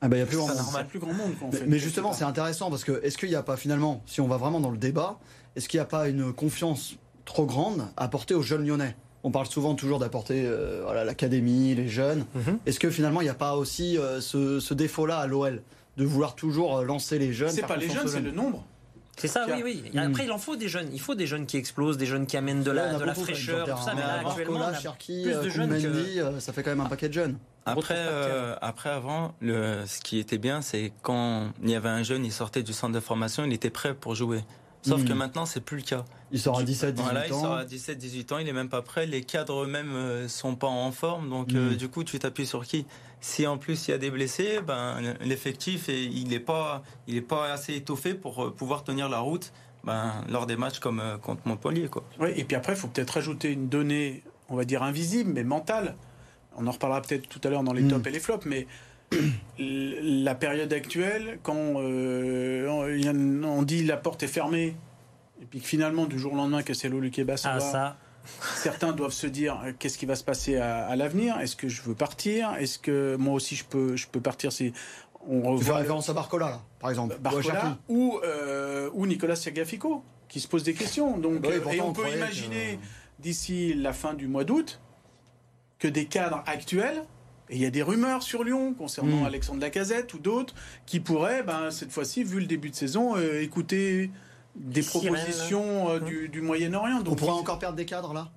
Ah 0.00 0.08
bah, 0.08 0.16
il 0.16 0.20
y 0.20 0.22
a 0.22 0.26
plus 0.26 0.36
grand 0.36 0.48
monde. 0.48 0.86
plus 0.88 0.98
grand 0.98 1.12
monde. 1.12 1.34
mais, 1.66 1.78
justement, 1.78 2.12
c'est 2.12 2.24
intéressant 2.24 2.70
parce 2.70 2.84
que 2.84 3.00
est-ce 3.04 3.16
qu'il 3.16 3.28
n'y 3.28 3.36
a 3.36 3.42
pas 3.42 3.56
finalement, 3.56 4.02
si 4.06 4.20
on 4.20 4.26
va 4.26 4.36
vraiment 4.36 4.60
dans 4.60 4.70
le 4.70 4.78
débat, 4.78 5.18
est-ce 5.54 5.68
qu'il 5.68 5.78
n'y 5.78 5.82
a 5.82 5.86
pas 5.86 6.08
une 6.08 6.32
confiance 6.32 6.96
trop 7.24 7.46
grande 7.46 7.86
à 7.96 8.04
apporter 8.04 8.34
aux 8.34 8.42
jeunes 8.42 8.66
Lyonnais? 8.66 8.96
On 9.24 9.30
parle 9.30 9.46
souvent 9.46 9.76
toujours 9.76 10.00
d'apporter 10.00 10.42
euh, 10.44 10.80
voilà, 10.82 11.04
l'académie, 11.04 11.76
les 11.76 11.88
jeunes. 11.88 12.26
Mhm. 12.34 12.58
Est-ce 12.66 12.80
que 12.80 12.90
finalement 12.90 13.20
il 13.20 13.24
n'y 13.24 13.30
a 13.30 13.34
pas 13.34 13.54
aussi 13.54 13.96
ce, 14.20 14.58
ce 14.58 14.74
défaut-là 14.74 15.18
à 15.18 15.28
l'OL 15.28 15.62
de 15.96 16.04
vouloir 16.04 16.34
toujours 16.34 16.82
lancer 16.82 17.20
les 17.20 17.32
jeunes 17.32 17.50
C'est 17.50 17.66
pas 17.66 17.76
les 17.76 17.88
jeunes, 17.88 18.08
c'est 18.08 18.20
le 18.20 18.32
nombre. 18.32 18.64
C'est 19.22 19.28
ça, 19.28 19.46
oui, 19.48 19.62
oui. 19.62 19.84
Et 19.94 19.98
après, 19.98 20.24
il 20.24 20.32
en 20.32 20.38
faut 20.38 20.56
des 20.56 20.66
jeunes. 20.66 20.88
Il 20.92 21.00
faut 21.00 21.14
des 21.14 21.28
jeunes 21.28 21.46
qui 21.46 21.56
explosent, 21.56 21.96
des 21.96 22.06
jeunes 22.06 22.26
qui 22.26 22.36
amènent 22.36 22.64
de 22.64 22.72
la, 22.72 22.94
de 22.94 23.04
la 23.04 23.14
fraîcheur, 23.14 23.68
tout 23.68 23.82
ça. 23.84 23.94
Mais 23.94 24.00
là, 24.00 24.28
actuellement, 24.28 24.58
on 24.58 24.62
a 24.62 24.72
plus 24.72 25.22
de 25.22 25.30
euh, 25.30 25.48
jeunes 25.48 25.80
que... 25.80 25.86
Euh, 25.86 26.40
ça 26.40 26.52
fait 26.52 26.64
quand 26.64 26.70
même 26.70 26.80
un 26.80 26.88
paquet 26.88 27.08
de 27.08 27.14
jeunes. 27.14 27.38
Après, 27.64 27.94
euh, 27.96 28.56
après 28.60 28.90
avant, 28.90 29.36
le, 29.40 29.84
ce 29.86 30.00
qui 30.00 30.18
était 30.18 30.38
bien, 30.38 30.60
c'est 30.60 30.92
quand 31.02 31.52
il 31.62 31.70
y 31.70 31.76
avait 31.76 31.88
un 31.88 32.02
jeune, 32.02 32.24
il 32.24 32.32
sortait 32.32 32.64
du 32.64 32.72
centre 32.72 32.92
de 32.92 32.98
formation, 32.98 33.44
il 33.44 33.52
était 33.52 33.70
prêt 33.70 33.94
pour 33.94 34.16
jouer. 34.16 34.42
Sauf 34.84 35.04
que 35.04 35.12
hmm. 35.12 35.16
maintenant, 35.16 35.46
c'est 35.46 35.60
plus 35.60 35.76
le 35.76 35.84
cas. 35.84 36.04
Il 36.32 36.40
sort 36.40 36.58
à 36.58 36.64
17, 36.64 36.96
18 36.96 37.04
voilà, 37.04 37.20
ans. 37.20 37.24
il 37.28 37.30
sort 37.30 37.54
à 37.54 37.64
17, 37.64 37.98
18 37.98 38.32
ans, 38.32 38.38
il 38.38 38.48
est 38.48 38.52
même 38.52 38.68
pas 38.68 38.82
prêt. 38.82 39.06
Les 39.06 39.22
cadres 39.22 39.62
eux-mêmes 39.62 40.26
sont 40.26 40.56
pas 40.56 40.66
en 40.66 40.90
forme. 40.90 41.30
Donc, 41.30 41.52
hmm. 41.52 41.76
du 41.76 41.88
coup, 41.88 42.02
tu 42.02 42.18
t'appuies 42.18 42.46
sur 42.46 42.66
qui? 42.66 42.86
Si 43.22 43.46
en 43.46 43.56
plus 43.56 43.88
il 43.88 43.92
y 43.92 43.94
a 43.94 43.98
des 43.98 44.10
blessés, 44.10 44.60
ben, 44.66 45.00
l'effectif, 45.22 45.88
il 45.88 46.28
n'est 46.28 46.40
pas, 46.40 46.82
il 47.06 47.16
est 47.16 47.22
pas 47.22 47.50
assez 47.52 47.74
étoffé 47.74 48.14
pour 48.14 48.52
pouvoir 48.52 48.84
tenir 48.84 49.08
la 49.08 49.20
route 49.20 49.52
ben, 49.84 50.24
lors 50.28 50.46
des 50.46 50.56
matchs 50.56 50.80
comme 50.80 51.00
euh, 51.00 51.16
contre 51.18 51.42
Montpellier. 51.46 51.88
Quoi. 51.88 52.04
Oui, 52.20 52.30
et 52.36 52.44
puis 52.44 52.56
après, 52.56 52.72
il 52.72 52.78
faut 52.78 52.88
peut-être 52.88 53.10
rajouter 53.10 53.52
une 53.52 53.68
donnée, 53.68 54.22
on 54.48 54.56
va 54.56 54.64
dire 54.64 54.82
invisible, 54.82 55.32
mais 55.32 55.44
mentale. 55.44 55.96
On 56.56 56.66
en 56.66 56.70
reparlera 56.70 57.00
peut-être 57.00 57.28
tout 57.28 57.40
à 57.44 57.48
l'heure 57.48 57.62
dans 57.62 57.72
les 57.72 57.82
mm. 57.82 57.88
tops 57.88 58.06
et 58.06 58.10
les 58.10 58.20
flops, 58.20 58.46
mais 58.46 58.66
la 59.58 60.34
période 60.34 60.72
actuelle, 60.72 61.38
quand 61.42 61.74
euh, 61.76 62.68
on 62.68 63.62
dit 63.62 63.84
la 63.84 63.96
porte 63.96 64.22
est 64.22 64.28
fermée, 64.28 64.76
et 65.40 65.46
puis 65.46 65.60
que 65.60 65.66
finalement, 65.66 66.06
du 66.06 66.18
jour 66.18 66.34
au 66.34 66.36
lendemain, 66.36 66.62
que 66.62 66.74
c'est 66.74 66.88
Luqueba 66.88 67.34
ah, 67.44 67.60
ça. 67.60 67.96
Certains 68.56 68.92
doivent 68.92 69.12
se 69.12 69.26
dire 69.26 69.60
euh, 69.64 69.72
qu'est-ce 69.78 69.98
qui 69.98 70.06
va 70.06 70.14
se 70.14 70.24
passer 70.24 70.56
à, 70.56 70.94
l'avenir? 70.96 71.38
Est-ce 71.40 71.56
que 71.56 71.68
je 71.68 71.82
veux 71.82 71.94
partir? 71.94 72.54
Est-ce 72.54 72.78
que 72.78 73.16
moi 73.16 73.34
aussi 73.34 73.56
je 73.56 73.64
peux, 73.64 73.96
je 73.96 74.06
peux 74.06 74.20
partir 74.20 74.52
si 74.52 74.72
on 75.26 75.42
revoit 75.42 75.76
référence 75.76 76.08
à 76.08 76.12
Barcola, 76.12 76.46
là, 76.46 76.60
par 76.80 76.90
exemple. 76.90 77.16
Barcola 77.20 77.78
ou, 77.88 78.18
euh, 78.24 78.90
ou 78.92 79.06
Nicolas 79.06 79.36
Sergafico, 79.36 80.02
qui 80.28 80.40
se 80.40 80.48
pose 80.48 80.64
des 80.64 80.74
questions. 80.74 81.18
Donc, 81.18 81.44
euh, 81.46 81.60
et 81.70 81.80
on 81.80 81.92
peut 81.92 82.10
imaginer, 82.12 82.78
d'ici 83.18 83.74
la 83.74 83.92
fin 83.92 84.14
du 84.14 84.26
mois 84.26 84.44
d'août, 84.44 84.80
que 85.78 85.88
des 85.88 86.06
cadres 86.06 86.42
actuels, 86.46 87.04
et 87.50 87.56
il 87.56 87.62
y 87.62 87.66
a 87.66 87.70
des 87.70 87.82
rumeurs 87.82 88.22
sur 88.22 88.44
Lyon 88.44 88.74
concernant 88.74 89.22
hmm. 89.22 89.26
Alexandre 89.26 89.60
Lacazette 89.60 90.14
ou 90.14 90.18
d'autres, 90.18 90.54
qui 90.86 91.00
pourraient, 91.00 91.42
ben, 91.42 91.70
cette 91.70 91.92
fois-ci, 91.92 92.24
vu 92.24 92.40
le 92.40 92.46
début 92.46 92.70
de 92.70 92.74
saison, 92.74 93.16
euh, 93.16 93.42
écouter 93.42 94.10
des 94.54 94.82
propositions 94.82 95.98
du, 95.98 96.28
du 96.28 96.40
Moyen-Orient. 96.40 97.02
On 97.06 97.14
pourrait 97.14 97.32
encore 97.32 97.58
perdre 97.58 97.76
des 97.76 97.86
cadres 97.86 98.12
là? 98.12 98.28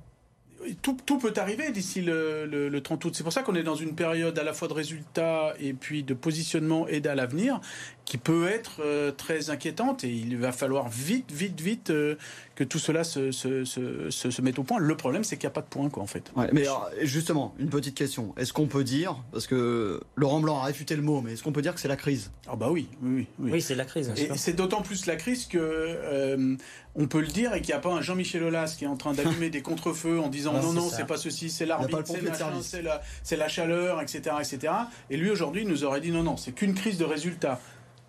Tout, 0.82 0.98
tout, 1.06 1.18
peut 1.18 1.34
arriver 1.38 1.72
d'ici 1.72 2.02
le, 2.02 2.46
le, 2.46 2.82
30 2.82 3.06
août. 3.06 3.14
C'est 3.16 3.24
pour 3.24 3.34
ça 3.34 3.44
qu'on 3.44 3.56
est 3.56 3.64
dans 3.64 3.76
une 3.76 3.96
période 3.96 4.38
à 4.38 4.44
la 4.44 4.54
fois 4.54 4.68
de 4.68 4.74
résultats 4.74 5.54
et 5.60 5.74
puis 5.74 6.04
de 6.04 6.14
positionnement 6.14 6.88
et 6.88 7.06
à 7.08 7.16
l'avenir 7.16 7.62
qui 8.06 8.18
peut 8.18 8.48
être 8.48 8.82
euh, 8.82 9.12
très 9.12 9.50
inquiétante 9.50 10.04
et 10.04 10.12
il 10.12 10.38
va 10.38 10.52
falloir 10.52 10.90
vite, 10.90 11.32
vite, 11.32 11.60
vite 11.60 11.90
euh, 11.90 12.16
que 12.54 12.64
tout 12.64 12.78
cela 12.78 13.04
se, 13.04 13.32
se, 13.32 13.66
se, 13.66 14.10
se, 14.10 14.42
mette 14.42 14.60
au 14.60 14.64
point. 14.64 14.78
Le 14.78 14.96
problème, 14.96 15.24
c'est 15.24 15.38
qu'il 15.38 15.48
n'y 15.48 15.52
a 15.52 15.54
pas 15.54 15.62
de 15.62 15.68
point, 15.68 15.90
quoi, 15.90 16.04
en 16.04 16.08
fait. 16.08 16.32
mais 16.54 16.66
justement, 17.02 17.56
une 17.60 17.70
petite 17.70 17.96
question. 17.96 18.34
Est-ce 18.38 18.54
qu'on 18.54 18.68
peut 18.68 18.84
dire, 18.84 19.18
parce 19.32 19.48
que 19.48 20.00
Laurent 20.16 20.40
Blanc 20.40 20.60
a 20.62 20.66
réfuté 20.66 20.96
le 20.96 21.02
mot, 21.02 21.22
mais 21.22 21.34
est-ce 21.34 21.44
qu'on 21.44 21.52
peut 21.52 21.64
dire 21.64 21.74
que 21.74 21.80
c'est 21.80 21.88
la 21.88 21.98
crise? 21.98 22.32
Ah 22.48 22.56
bah 22.56 22.70
oui, 22.72 22.88
oui, 23.02 23.28
oui. 23.40 23.52
Oui, 23.54 23.62
c'est 23.62 23.76
la 23.76 23.86
crise. 23.86 24.14
Et 24.16 24.30
c'est 24.38 24.54
d'autant 24.54 24.84
plus 24.84 25.08
la 25.08 25.16
crise 25.16 25.48
que 25.48 25.58
euh, 25.60 26.56
on 26.96 27.08
peut 27.08 27.22
le 27.22 27.28
dire 27.28 27.54
et 27.54 27.62
qu'il 27.62 27.74
n'y 27.74 27.78
a 27.78 27.80
pas 27.80 27.92
un 27.92 28.02
Jean-Michel 28.02 28.44
Aulas 28.44 28.76
qui 28.78 28.86
est 28.86 28.88
en 28.88 28.96
train 28.96 29.14
d'allumer 29.14 29.50
des 29.50 29.62
contre-feux 29.64 30.20
en 30.20 30.30
disant 30.30 30.54
non, 30.54 30.74
non, 30.74 30.90
c'est 30.90 31.06
pas 31.06 31.18
ceci, 31.18 31.50
c'est 31.50 31.66
l'arbitre, 31.66 32.04
c'est 32.06 32.82
la, 32.82 33.02
la, 33.32 33.48
chaleur, 33.48 34.02
etc., 34.02 34.36
etc. 34.40 34.74
Et 35.10 35.18
lui 35.18 35.30
aujourd'hui, 35.30 35.64
il 35.64 35.68
nous 35.68 35.84
aurait 35.84 36.02
dit 36.02 36.12
non, 36.12 36.24
non, 36.24 36.38
c'est 36.38 36.54
qu'une 36.54 36.74
crise 36.74 36.98
de 36.98 37.06
résultats 37.06 37.60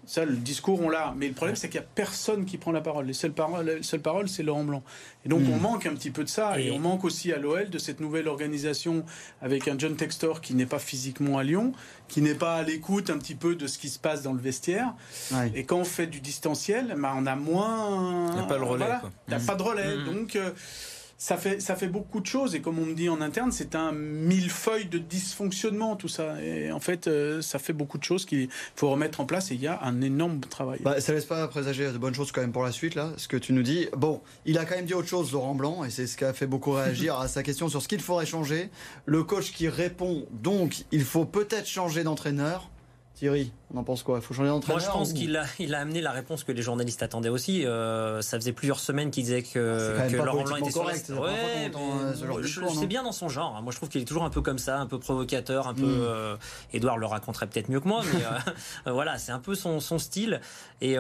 Ça, 0.09 0.25
le 0.25 0.37
discours, 0.37 0.81
on 0.81 0.89
l'a. 0.89 1.13
Mais 1.17 1.27
le 1.27 1.35
problème, 1.35 1.57
c'est 1.57 1.69
qu'il 1.69 1.81
n'y 1.81 1.85
a 1.85 1.89
personne 1.95 2.45
qui 2.45 2.59
prend 2.59 2.71
la 2.71 2.81
parole. 2.81 3.07
Les 3.07 3.13
seules 3.13 3.33
paroles, 3.33 3.67
les 3.67 3.83
seules 3.83 4.01
paroles 4.01 4.29
c'est 4.29 4.45
Laurent 4.45 4.63
Blanc. 4.63 4.83
Et 5.25 5.29
donc, 5.29 5.41
Mm. 5.43 5.51
on 5.53 5.57
manque 5.59 5.87
un 5.87 5.95
petit 5.95 6.13
peu 6.13 6.23
de 6.23 6.29
ça. 6.29 6.61
Et, 6.61 6.67
Et- 6.69 6.71
on 6.71 6.79
manque 6.79 7.03
aussi 7.05 7.33
à 7.33 7.39
l'OL 7.39 7.69
de 7.71 7.79
cette 7.79 7.99
nouvelle 7.99 8.29
organisation 8.29 9.05
avec 9.43 9.67
un 9.67 9.77
John 9.77 9.97
Textor 9.97 10.41
qui 10.41 10.55
n'est 10.55 10.65
pas 10.67 10.79
physiquement 10.79 11.39
à 11.39 11.43
Lyon, 11.43 11.73
qui 12.07 12.23
n'est 12.23 12.37
pas 12.37 12.55
à 12.55 12.63
l'écoute 12.63 13.11
un 13.11 13.19
petit 13.19 13.35
peu 13.35 13.57
de 13.57 13.67
ce 13.67 13.79
qui 13.79 13.89
se 13.89 13.99
passe 13.99 14.23
dans 14.23 14.33
le 14.33 14.41
vestiaire. 14.41 14.95
Ouais. 15.33 15.51
Et 15.57 15.65
quand 15.65 15.79
on 15.79 15.85
fait 15.85 16.07
du 16.07 16.21
distanciel, 16.21 16.95
bah, 16.97 17.13
on 17.17 17.27
a 17.27 17.35
moins. 17.35 18.31
Il 18.33 18.39
y 18.39 18.41
a 18.41 18.47
pas 18.47 18.59
le 18.59 18.65
relais, 18.65 18.85
Voilà. 18.85 19.03
Il 19.27 19.31
n'y 19.31 19.35
a 19.35 19.39
Mhm. 19.41 19.47
pas 19.47 19.55
de 19.57 19.63
relais. 19.63 19.97
Mhm. 19.97 20.05
Donc. 20.05 20.37
euh, 20.37 20.51
ça 21.19 21.37
fait, 21.37 21.61
ça 21.61 21.77
fait 21.77 21.89
beaucoup 21.89 22.21
de 22.21 22.27
choses 22.27 22.55
et 22.55 22.61
comme 22.61 22.79
on 22.79 22.85
me 22.85 22.95
dit 22.95 23.09
en 23.09 23.21
interne, 23.21 23.51
c'est 23.51 23.75
un 23.75 23.93
millefeuille 23.93 24.87
de 24.87 24.99
dysfonctionnement 24.99 25.97
tout 25.97 26.09
ça. 26.09 26.43
Et 26.43 26.71
en 26.71 26.81
fait, 26.81 27.07
euh, 27.07 27.41
ça 27.41 27.59
fait 27.59 27.73
beaucoup 27.73 27.97
de 27.99 28.05
choses 28.05 28.27
qu'il 28.27 28.49
faut 28.75 28.91
remettre 28.91 29.21
en 29.21 29.25
place 29.25 29.51
et 29.51 29.55
il 29.55 29.61
y 29.61 29.67
a 29.67 29.83
un 29.83 30.03
énorme 30.03 30.41
travail. 30.41 30.79
Bah, 30.83 31.01
ça 31.01 31.13
laisse 31.13 31.25
pas 31.25 31.47
présager 31.49 31.91
de 31.91 31.99
bonnes 31.99 32.15
choses 32.15 32.33
quand 32.33 32.43
même 32.43 32.53
pour 32.53 32.65
la 32.65 32.73
suite, 32.73 32.95
là, 32.95 33.13
ce 33.17 33.29
que 33.29 33.37
tu 33.37 33.53
nous 33.53 33.63
dis. 33.63 33.89
Bon, 33.97 34.21
il 34.45 34.59
a 34.59 34.65
quand 34.67 34.77
même 34.77 34.85
dit 34.85 34.95
autre 34.95 35.09
chose, 35.09 35.33
Laurent 35.33 35.55
Blanc, 35.55 35.85
et 35.85 35.91
c'est 35.91 36.07
ce 36.07 36.17
qui 36.17 36.25
a 36.25 36.33
fait 36.33 36.47
beaucoup 36.47 36.73
réagir 36.73 37.19
à 37.21 37.29
sa 37.29 37.43
question 37.43 37.69
sur 37.69 37.81
ce 37.81 37.89
qu'il 37.89 38.01
faudrait 38.01 38.27
changer. 38.27 38.71
Le 39.07 39.25
coach 39.25 39.53
qui 39.53 39.69
répond, 39.69 40.27
donc, 40.31 40.85
il 40.93 41.05
faut 41.05 41.25
peut-être 41.25 41.67
changer 41.67 42.05
d'entraîneur. 42.05 42.71
Thierry, 43.17 43.51
on 43.75 43.79
en 43.79 43.83
pense 43.83 44.03
quoi? 44.03 44.19
Il 44.19 44.23
faut 44.23 44.35
changer 44.35 44.51
d'entraîneur 44.51 44.79
Moi, 44.83 44.87
je 44.87 44.93
pense 44.93 45.11
ou- 45.11 45.15
qu'il 45.15 45.35
a, 45.39 45.45
il 45.59 45.75
a 45.75 45.81
amené 45.81 46.03
la 46.03 46.11
réponse 46.11 46.45
que 46.45 46.53
les 46.53 46.61
journalistes 46.61 47.03
attendaient 47.03 47.31
aussi. 47.31 47.65
Euh, 47.65 48.21
ça 48.21 48.39
faisait 48.39 48.53
plusieurs 48.53 48.79
semaines 48.79 49.11
qu'il 49.11 49.25
disait 49.25 49.43
que, 49.43 49.97
même 49.97 50.13
que 50.13 50.17
Laurent 50.19 50.43
Blanc 50.45 50.57
était 50.57 50.71
sur 50.71 50.85
la- 50.85 50.91
correct, 50.91 51.13
fois 51.15 51.27
Ouais, 51.29 51.71
euh, 51.75 52.13
ce 52.45 52.79
C'est 52.79 52.87
bien 52.87 53.03
dans 53.03 53.13
son 53.13 53.31
genre. 53.31 53.57
hein. 53.57 53.63
Moi, 53.63 53.73
je 53.73 53.79
trouve 53.79 53.89
qu'il 53.89 54.03
est 54.03 54.05
toujours 54.05 54.25
un 54.25 54.29
peu 54.31 54.43
comme 54.43 54.59
ça, 54.59 54.79
un 54.79 54.85
peu 54.87 54.99
provocateur, 54.99 55.67
un 55.67 55.73
peu. 55.73 55.87
Mm. 55.87 56.01
euh, 56.03 56.37
Edouard 56.75 56.99
le 56.99 57.07
raconterait 57.07 57.47
peut-être 57.47 57.71
mieux 57.71 57.81
que 57.81 57.89
moi, 57.89 58.03
mais 58.13 58.21
euh, 58.23 58.93
voilà, 58.93 59.17
c'est 59.17 59.33
un 59.33 59.39
peu 59.41 59.55
son, 59.55 59.81
son 59.81 59.99
style. 59.99 60.43
Et 60.83 60.97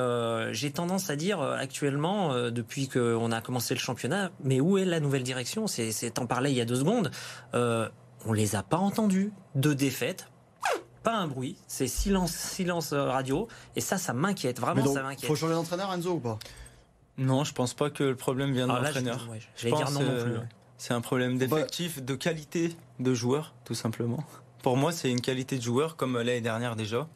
j'ai 0.52 0.70
tendance 0.70 1.10
à 1.10 1.16
dire 1.16 1.42
actuellement, 1.42 2.34
depuis 2.50 2.88
qu'on 2.88 3.30
a 3.30 3.42
commencé 3.42 3.74
le 3.74 3.80
championnat, 3.80 4.30
mais 4.42 4.58
où 4.62 4.78
est 4.78 4.86
la 4.86 5.00
nouvelle 5.00 5.22
direction? 5.22 5.66
C'est, 5.66 5.92
t'en 6.14 6.24
parlais 6.26 6.50
il 6.50 6.56
y 6.56 6.62
a 6.62 6.64
deux 6.64 6.76
secondes. 6.76 7.10
On 7.52 8.32
les 8.32 8.56
a 8.56 8.62
pas 8.62 8.78
entendus. 8.78 9.32
Deux 9.54 9.74
défaites. 9.74 10.28
Pas 11.06 11.14
un 11.18 11.28
bruit, 11.28 11.54
c'est 11.68 11.86
silence, 11.86 12.32
silence 12.32 12.92
euh, 12.92 13.04
radio, 13.04 13.46
et 13.76 13.80
ça, 13.80 13.96
ça 13.96 14.12
m'inquiète, 14.12 14.58
vraiment, 14.58 14.82
donc, 14.82 14.96
ça 14.96 15.04
m'inquiète. 15.04 15.28
faut 15.28 15.36
changer 15.36 15.54
d'entraîneur, 15.54 15.92
Enzo, 15.94 16.14
ou 16.14 16.18
pas? 16.18 16.36
Non, 17.16 17.44
je 17.44 17.52
pense 17.52 17.74
pas 17.74 17.90
que 17.90 18.02
le 18.02 18.16
problème 18.16 18.52
vient 18.52 18.66
de 18.66 18.72
là, 18.72 18.80
l'entraîneur. 18.82 19.20
je- 19.24 19.30
ouais, 19.30 19.38
Je 19.54 19.62
J'allais 19.62 19.76
dire 19.76 19.84
pense, 19.86 19.94
non 19.94 20.00
non 20.00 20.10
euh, 20.10 20.24
plus. 20.24 20.32
ouais. 20.32 20.48
C'est 20.78 20.94
un 20.94 21.00
problème 21.00 21.38
d'effectif, 21.38 22.02
de 22.02 22.14
qualité 22.16 22.76
de 22.98 23.14
joueur, 23.14 23.54
tout 23.64 23.74
simplement. 23.74 24.24
Pour 24.64 24.76
moi, 24.76 24.90
c'est 24.90 25.08
une 25.08 25.20
qualité 25.20 25.58
de 25.58 25.62
joueur 25.62 25.94
comme 25.94 26.16
l'année 26.16 26.40
dernière 26.40 26.74
déjà. 26.74 27.06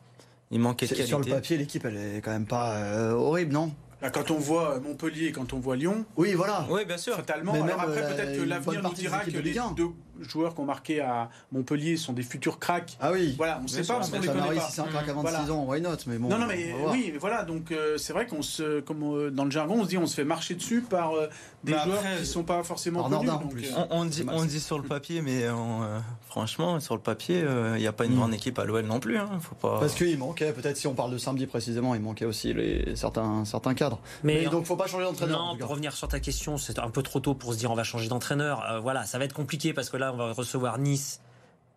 Il 0.53 0.61
manquait 0.61 0.87
de 0.87 0.95
C'est- 0.95 1.05
Sur 1.07 1.19
le 1.19 1.25
qualité. 1.25 1.41
papier, 1.41 1.57
l'équipe, 1.57 1.85
elle 1.85 1.97
est 1.97 2.21
quand 2.21 2.31
même 2.31 2.47
pas 2.47 2.77
euh, 2.77 3.11
horrible, 3.15 3.53
non? 3.53 3.73
Là, 4.03 4.11
quand 4.11 4.31
on 4.31 4.39
voit 4.39 4.79
Montpellier 4.79 5.27
et 5.27 5.33
quand 5.33 5.53
on 5.53 5.59
voit 5.59 5.75
Lyon, 5.77 6.07
Oui, 6.17 6.33
voilà. 6.35 6.65
Oui, 6.71 6.85
bien 6.87 6.97
sûr. 6.97 7.17
fatalement, 7.17 7.53
Mais 7.53 7.59
alors 7.59 7.77
même, 7.77 7.81
après 7.81 8.03
euh, 8.05 8.15
peut-être 8.15 8.37
que 8.39 8.43
l'avenir 8.49 8.83
nous 8.85 8.93
dira 8.95 9.19
que 9.25 9.31
de 9.31 9.39
les 9.41 9.51
Ligue 9.51 9.59
1. 9.59 9.73
deux 9.73 9.89
joueurs 10.21 10.55
qui 10.55 10.61
ont 10.61 10.65
marqué 10.65 11.01
à 11.01 11.29
Montpellier 11.53 11.97
sont 11.97 12.13
des 12.13 12.23
futurs 12.23 12.59
cracks. 12.59 12.97
Ah 13.01 13.11
oui. 13.13 13.35
Voilà, 13.37 13.59
on 13.61 13.63
ne 13.65 13.69
sait 13.69 13.83
sûr, 13.83 13.95
pas 13.95 14.01
parce 14.01 14.11
qu'on 14.11 14.21
les 14.21 14.27
connaît 14.29 14.55
pas. 14.57 14.61
si 14.61 14.73
c'est 14.73 14.81
un 14.81 14.85
crack 14.87 15.09
à 15.09 15.13
26 15.13 15.21
Voilà. 15.23 15.53
ans, 15.53 15.65
why 15.67 15.81
not? 15.81 15.91
Mais 16.07 16.19
bon, 16.19 16.29
Non, 16.29 16.39
non, 16.39 16.47
mais 16.47 16.75
oui, 16.91 17.11
mais 17.13 17.19
voilà, 17.19 17.45
donc 17.45 17.71
euh, 17.73 17.97
c'est 17.99 18.13
vrai 18.13 18.27
qu'on 18.27 18.43
se, 18.43 18.81
comme 18.81 19.03
euh, 19.03 19.31
dans 19.31 19.45
le 19.45 19.51
jargon, 19.51 19.77
on 19.81 19.85
se 19.85 19.89
dit 19.89 19.99
on 19.99 20.07
se 20.07 20.15
fait 20.15 20.25
marcher 20.25 20.55
dessus 20.55 20.81
par 20.83 21.13
euh, 21.15 21.29
des 21.65 21.73
Mais 21.73 21.79
joueurs 21.85 21.99
après, 21.99 22.17
qui 22.19 22.27
sont 22.27 22.43
pas 22.43 22.63
forcément 22.63 23.03
connus. 23.03 23.15
Nordin, 23.27 23.33
en 23.35 23.41
donc, 23.41 23.53
plus. 23.53 23.67
euh, 23.71 23.85
On, 23.91 24.01
on 24.03 24.05
dit, 24.05 24.25
on 24.29 24.45
dit 24.45 24.61
sur 24.61 24.79
le 24.79 24.85
papier, 24.87 25.23
mais 25.23 25.49
on, 25.51 25.83
euh, 25.83 25.99
franchement, 26.29 26.81
sur 26.81 26.95
le 26.95 27.01
papier, 27.01 27.45
il 27.75 27.81
n'y 27.81 27.87
a 27.87 27.93
pas 27.93 28.05
une 28.05 28.13
Mm. 28.15 28.17
grande 28.17 28.35
équipe 28.35 28.59
à 28.59 28.65
l'OL 28.65 28.85
non 28.85 29.01
plus. 29.01 29.17
Hein. 29.19 29.29
Faut 29.41 29.55
pas... 29.55 29.79
Parce 29.81 29.95
qu'il 29.95 30.19
manquait, 30.19 30.53
peut-être 30.53 30.77
si 30.77 30.87
on 30.87 30.95
parle 30.95 31.13
de 31.13 31.19
samedi 31.19 31.47
précisément, 31.47 31.95
il 31.95 32.01
manquait 32.01 32.25
aussi 32.25 32.53
les, 32.55 32.95
certains, 32.97 33.45
certains 33.45 33.75
cadres. 33.75 34.01
Mais, 34.25 34.43
Mais, 34.45 34.51
donc 34.51 34.65
faut 34.67 34.77
pas 34.77 34.87
changer 34.87 35.05
d'entraîneur. 35.05 35.41
en 35.41 35.53
non, 35.53 35.59
pour 35.59 35.69
revenir 35.71 35.93
sur 35.93 36.09
ta 36.09 36.21
question, 36.21 36.57
c'est 36.59 36.79
un 36.79 36.91
peu 36.91 37.03
trop 37.03 37.21
tôt 37.21 37.35
pour 37.35 37.53
se 37.53 37.59
dire 37.59 37.71
on 37.71 37.75
va 37.75 37.85
changer 37.85 38.09
d'entraîneur. 38.09 38.63
Euh, 38.71 38.81
voilà, 38.81 39.05
ça 39.05 39.19
va 39.19 39.25
être 39.25 39.33
compliqué 39.35 39.73
parce 39.73 39.91
que 39.91 39.97
là, 39.97 40.10
on 40.13 40.17
va 40.17 40.33
recevoir 40.33 40.79
Nice. 40.79 41.21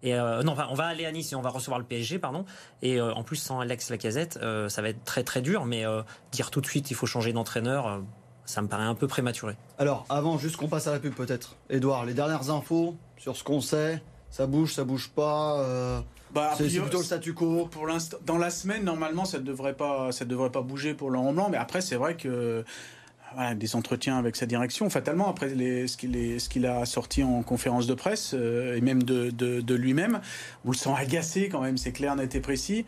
Et 0.02 0.16
euh, 0.16 0.44
non, 0.44 0.52
enfin, 0.52 0.68
on 0.70 0.74
va 0.74 0.86
aller 0.86 1.06
à 1.06 1.12
Nice 1.12 1.32
et 1.32 1.36
on 1.36 1.42
va 1.42 1.50
recevoir 1.50 1.80
le 1.80 1.86
PSG, 1.86 2.20
pardon. 2.20 2.44
Et 2.82 3.00
euh, 3.00 3.14
en 3.14 3.24
plus, 3.24 3.38
sans 3.38 3.62
Alex 3.62 3.90
Lacazette, 3.90 4.38
euh, 4.42 4.68
ça 4.68 4.82
va 4.82 4.90
être 4.90 5.04
très 5.06 5.24
très 5.24 5.42
dur. 5.42 5.66
Mais 5.66 5.86
euh, 5.86 6.02
dire 6.34 6.52
tout 6.52 6.60
de 6.60 6.66
suite 6.66 6.92
il 6.92 6.96
faut 6.96 7.06
changer 7.06 7.32
d'entraîneur, 7.32 7.88
euh, 7.88 8.00
ça 8.46 8.62
me 8.62 8.68
paraît 8.68 8.84
un 8.84 8.96
peu 8.96 9.08
prématuré. 9.08 9.56
Alors, 9.78 10.06
avant, 10.10 10.38
juste 10.38 10.58
qu'on 10.58 10.68
passe 10.68 10.88
à 10.88 10.92
la 10.92 11.00
pub 11.00 11.14
peut-être. 11.14 11.56
Edouard, 11.70 12.06
les 12.06 12.14
dernières 12.14 12.50
infos 12.50 12.98
sur 13.18 13.38
ce 13.38 13.46
qu'on 13.46 13.62
sait, 13.62 14.04
ça 14.30 14.46
bouge, 14.46 14.74
ça 14.74 14.84
bouge 14.84 15.10
pas. 15.10 15.60
euh, 15.62 16.02
bah, 16.34 16.52
c'est 16.58 16.68
plutôt 16.68 16.98
le 16.98 17.04
statu 17.06 17.34
quo. 17.34 17.68
Pour 17.68 17.88
l'instant, 17.88 18.18
dans 18.26 18.38
la 18.40 18.50
semaine, 18.50 18.84
normalement, 18.84 19.24
ça 19.24 19.38
ne 19.38 19.44
devrait 19.44 19.76
pas, 19.76 20.12
ça 20.12 20.26
devrait 20.26 20.50
pas 20.50 20.62
bouger 20.62 20.94
pour 20.96 21.12
Laurent 21.12 21.32
Blanc. 21.32 21.48
Mais 21.50 21.58
après, 21.58 21.80
c'est 21.80 21.96
vrai 21.96 22.18
que 22.18 22.66
voilà, 23.36 23.56
des 23.56 23.76
entretiens 23.76 24.18
avec 24.18 24.36
sa 24.36 24.46
direction, 24.46 24.90
fatalement, 24.90 25.30
après 25.30 25.50
les, 25.50 25.88
ce 25.88 25.98
qu'il 25.98 26.66
a 26.66 26.86
sorti 26.86 27.24
en 27.24 27.42
conférence 27.44 27.88
de 27.88 27.94
presse 27.94 28.34
euh, 28.34 28.76
et 28.76 28.82
même 28.82 29.04
de, 29.04 29.30
de- 29.32 29.62
de 29.62 29.76
lui-même, 29.76 30.22
on 30.66 30.72
le 30.72 30.76
sent 30.78 30.92
agacé 30.98 31.50
quand 31.50 31.62
même. 31.62 31.78
C'est 31.78 31.92
clair, 31.92 32.16
net 32.16 32.34
et 32.36 32.40
précis. 32.40 32.86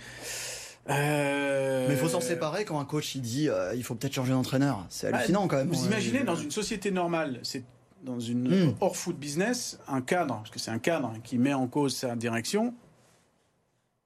Euh, 0.89 1.87
Mais 1.87 1.95
il 1.95 1.99
faut 1.99 2.09
s'en 2.09 2.21
séparer 2.21 2.63
quand 2.65 2.79
un 2.79 2.85
coach 2.85 3.15
il 3.15 3.21
dit 3.21 3.49
euh, 3.49 3.73
il 3.75 3.83
faut 3.83 3.95
peut-être 3.95 4.13
changer 4.13 4.33
d'entraîneur. 4.33 4.85
C'est 4.89 5.09
Bah, 5.11 5.17
hallucinant 5.17 5.47
quand 5.47 5.57
même. 5.57 5.69
Vous 5.69 5.83
Euh, 5.83 5.87
imaginez 5.87 6.23
dans 6.23 6.35
une 6.35 6.51
société 6.51 6.91
normale, 6.91 7.39
c'est 7.43 7.63
dans 8.03 8.19
une 8.19 8.67
Mm. 8.67 8.75
hors 8.81 8.95
foot 8.95 9.17
business, 9.17 9.79
un 9.87 10.01
cadre, 10.01 10.35
parce 10.35 10.51
que 10.51 10.59
c'est 10.59 10.69
un 10.69 10.77
cadre 10.77 11.11
qui 11.23 11.39
met 11.39 11.55
en 11.55 11.65
cause 11.65 11.95
sa 11.95 12.15
direction, 12.15 12.75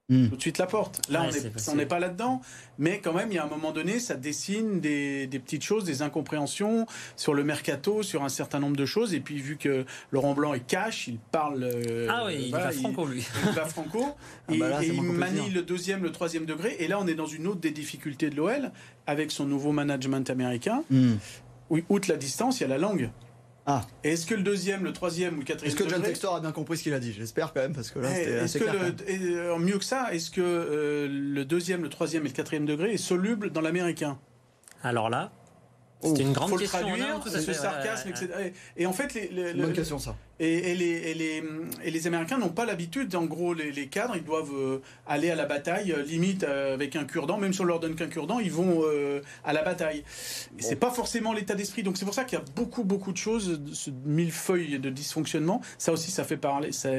Mm. 0.10 0.30
tout 0.30 0.36
de 0.38 0.42
suite 0.42 0.58
la 0.58 0.66
porte. 0.66 1.02
Là, 1.10 1.22
Ouais, 1.30 1.52
on 1.72 1.76
n'est 1.76 1.86
pas 1.86 2.00
là-dedans, 2.00 2.42
mais 2.80 3.00
quand 3.00 3.14
même, 3.14 3.32
il 3.32 3.36
y 3.36 3.38
a 3.38 3.44
un 3.44 3.50
moment 3.50 3.72
donné, 3.72 4.00
ça 4.00 4.16
dessine 4.16 4.80
des, 4.80 5.28
des 5.28 5.38
petites 5.40 5.64
choses, 5.64 5.84
des 5.84 6.02
incompréhensions 6.02 6.88
sur 7.16 7.34
le 7.36 7.44
mercato, 7.44 8.02
sur 8.02 8.24
un 8.24 8.30
certain 8.30 8.60
nombre 8.60 8.76
de 8.76 8.86
choses. 8.86 9.14
Et 9.14 9.20
puis, 9.20 9.38
vu 9.40 9.58
que 9.58 9.86
Laurent 10.12 10.34
Blanc 10.34 10.54
est 10.56 10.66
cash, 10.66 11.08
il 11.08 11.20
parle. 11.32 11.64
euh, 11.64 12.08
ah 12.10 12.24
oui, 12.26 12.38
il 12.46 12.50
voilà, 12.50 12.66
va 12.66 12.72
franco 12.72 13.06
lui. 13.06 13.24
il 13.46 13.52
va 13.52 13.66
franco 13.66 14.04
Ah 14.48 14.54
et, 14.54 14.58
bah 14.58 14.70
là, 14.70 14.84
et 14.84 14.88
il 14.88 15.02
manie 15.02 15.50
le 15.52 15.62
deuxième, 15.62 16.02
le 16.04 16.12
troisième 16.12 16.46
degré. 16.46 16.76
Et 16.80 16.88
là, 16.88 16.98
on 17.00 17.06
est 17.08 17.14
dans 17.16 17.28
une 17.28 17.46
autre 17.48 17.60
des 17.60 17.72
difficultés 17.72 18.30
de 18.32 18.36
l'OL 18.36 18.72
avec 19.06 19.32
son 19.32 19.46
nouveau 19.46 19.72
management 19.72 20.28
américain. 20.30 20.84
Mm. 20.90 21.14
Oui, 21.70 21.84
outre 21.90 22.10
la 22.10 22.18
distance, 22.18 22.60
il 22.60 22.64
y 22.64 22.66
a 22.66 22.70
la 22.70 22.80
langue. 22.80 23.12
Ah. 23.66 23.86
Et 24.04 24.14
Est-ce 24.14 24.26
que 24.26 24.34
le 24.36 24.42
deuxième, 24.42 24.84
le 24.84 24.94
troisième 24.94 25.36
ou 25.36 25.40
le 25.40 25.46
quatrième 25.46 25.72
Est-ce 25.76 25.84
que 25.84 25.88
John 25.88 26.00
degré- 26.00 26.08
Textor 26.10 26.36
a 26.36 26.40
bien 26.40 26.52
compris 26.52 26.78
ce 26.78 26.84
qu'il 26.84 26.94
a 26.94 27.00
dit? 27.00 27.14
J'espère 27.14 27.54
quand 27.54 27.60
même 27.62 27.74
parce 27.74 27.92
que 27.92 28.00
là 28.00 28.10
Eh, 28.12 28.16
c'était 28.16 28.32
Est-ce 28.32 28.44
assez 28.44 28.60
que 28.60 28.64
clair. 28.66 28.84
le, 28.84 29.10
et, 29.12 29.36
euh, 29.38 29.58
mieux 29.60 29.78
que 29.78 29.84
ça, 29.86 30.14
est-ce 30.14 30.32
que 30.32 30.42
euh, 30.42 31.08
le 31.10 31.46
deuxième, 31.46 31.84
le 31.84 31.90
troisième 31.90 32.26
et 32.26 32.30
le 32.30 32.34
quatrième 32.34 32.66
degré 32.66 32.94
est 32.94 32.98
soluble 32.98 33.52
dans 33.52 33.62
l'américain? 33.62 34.18
Alors 34.84 35.10
là. 35.10 35.32
C'était 36.02 36.22
une 36.22 36.32
grande 36.34 36.50
Faut 36.50 36.56
le 36.56 36.62
question. 36.62 36.80
traduire, 36.80 37.10
non, 37.10 37.20
tout 37.20 37.28
à 37.28 37.32
ce 37.32 37.40
fait, 37.40 37.54
sarcasme, 37.54 38.10
ouais, 38.10 38.16
ouais, 38.16 38.20
ouais. 38.36 38.46
etc. 38.46 38.54
Et, 38.78 38.84
et 38.84 38.86
en 38.86 38.94
fait, 38.94 39.14
les, 39.14 39.54
le- 39.54 39.68
question 39.72 40.00
ça. 40.00 40.16
et, 40.40 40.72
et 40.72 40.76
les, 40.76 40.86
et, 40.86 41.14
les, 41.14 41.44
et 41.84 41.92
les 41.92 42.08
Américains 42.08 42.38
n'ont 42.38 42.50
pas 42.50 42.66
l'habitude, 42.66 43.14
en 43.16 43.26
gros, 43.26 43.54
les, 43.54 43.72
les 43.74 43.88
cadres, 43.88 44.16
ils 44.16 44.24
doivent 44.24 44.54
euh, 44.56 44.80
aller 45.08 45.30
à 45.30 45.36
la 45.36 45.46
bataille, 45.46 45.92
euh, 45.92 46.02
limite 46.04 46.44
euh, 46.44 46.74
avec 46.74 46.96
un 46.96 47.04
cure-dent, 47.04 47.38
même 47.38 47.52
si 47.54 47.60
on 47.62 47.66
leur 47.66 47.80
donne 47.82 47.96
qu'un 47.96 48.08
cure-dent, 48.08 48.40
ils 48.40 48.52
vont 48.52 48.82
euh, 48.86 49.22
à 49.44 49.52
la 49.52 49.62
bataille. 49.64 50.04
Et 50.58 50.62
c'est 50.62 50.78
pas 50.78 50.92
forcément 50.92 51.34
l'état 51.34 51.56
d'esprit. 51.56 51.84
Donc 51.84 51.98
c'est 51.98 52.06
pour 52.06 52.14
ça 52.14 52.24
qu'il 52.24 52.40
y 52.40 52.42
a 52.42 52.46
beaucoup, 52.56 52.86
beaucoup 52.86 53.12
de 53.12 53.18
choses, 53.18 53.60
de 53.60 53.74
ce 53.74 53.90
millefeuille 54.06 54.80
de 54.80 54.90
dysfonctionnement. 54.90 55.62
Ça 55.78 55.92
aussi, 55.92 56.12
ça 56.12 56.24
fait 56.24 56.38
parler. 56.38 56.72
ça- 56.72 56.92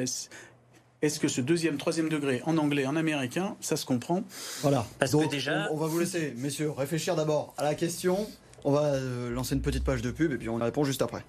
Est-ce 1.02 1.19
que 1.19 1.28
ce 1.28 1.40
deuxième, 1.40 1.78
troisième 1.78 2.11
degré 2.11 2.42
en 2.45 2.59
anglais, 2.59 2.85
en 2.85 2.95
américain, 2.97 3.57
ça 3.62 3.76
se 3.76 3.87
comprend? 3.87 4.23
Voilà. 4.61 4.85
Parce 4.99 5.12
que 5.12 5.16
Donc, 5.16 5.30
déjà- 5.30 5.69
on, 5.71 5.76
on 5.76 5.78
va 5.78 5.87
vous 5.87 5.99
laisser, 5.99 6.35
messieurs, 6.37 6.71
réfléchir 6.71 7.16
d'abord 7.16 7.54
à 7.57 7.64
la 7.64 7.75
question. 7.75 8.28
On 8.64 8.73
va 8.73 8.85
euh, 8.85 9.31
lancer 9.31 9.55
une 9.55 9.62
petite 9.62 9.85
page 9.85 10.02
de 10.02 10.11
pub 10.11 10.33
et 10.33 10.37
puis 10.37 10.49
on 10.49 10.57
répond 10.57 10.85
juste 10.85 11.02
après. 11.02 11.25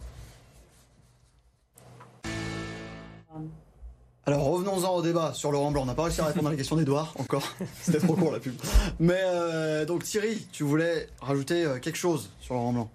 Alors 4.26 4.44
revenons-en 4.44 4.96
au 4.96 5.02
débat 5.02 5.34
sur 5.34 5.52
Laurent 5.52 5.72
Blanc. 5.72 5.82
On 5.82 5.86
n'a 5.86 5.96
pas 5.96 6.04
réussi 6.04 6.22
à 6.22 6.26
répondre 6.26 6.48
à 6.48 6.52
la 6.52 6.58
question 6.58 6.76
d'Edouard 6.76 7.14
encore. 7.18 7.44
C'était 7.82 8.00
trop 8.00 8.16
court 8.16 8.32
la 8.32 8.40
pub. 8.40 8.54
Mais 9.00 9.20
euh, 9.20 9.86
donc 9.86 10.04
Thierry, 10.04 10.46
tu 10.52 10.64
voulais 10.64 11.08
rajouter 11.22 11.66
euh, 11.66 11.80
quelque 11.80 11.98
chose 11.98 12.30
sur 12.40 12.54
Laurent 12.54 12.74
Blanc 12.74 12.92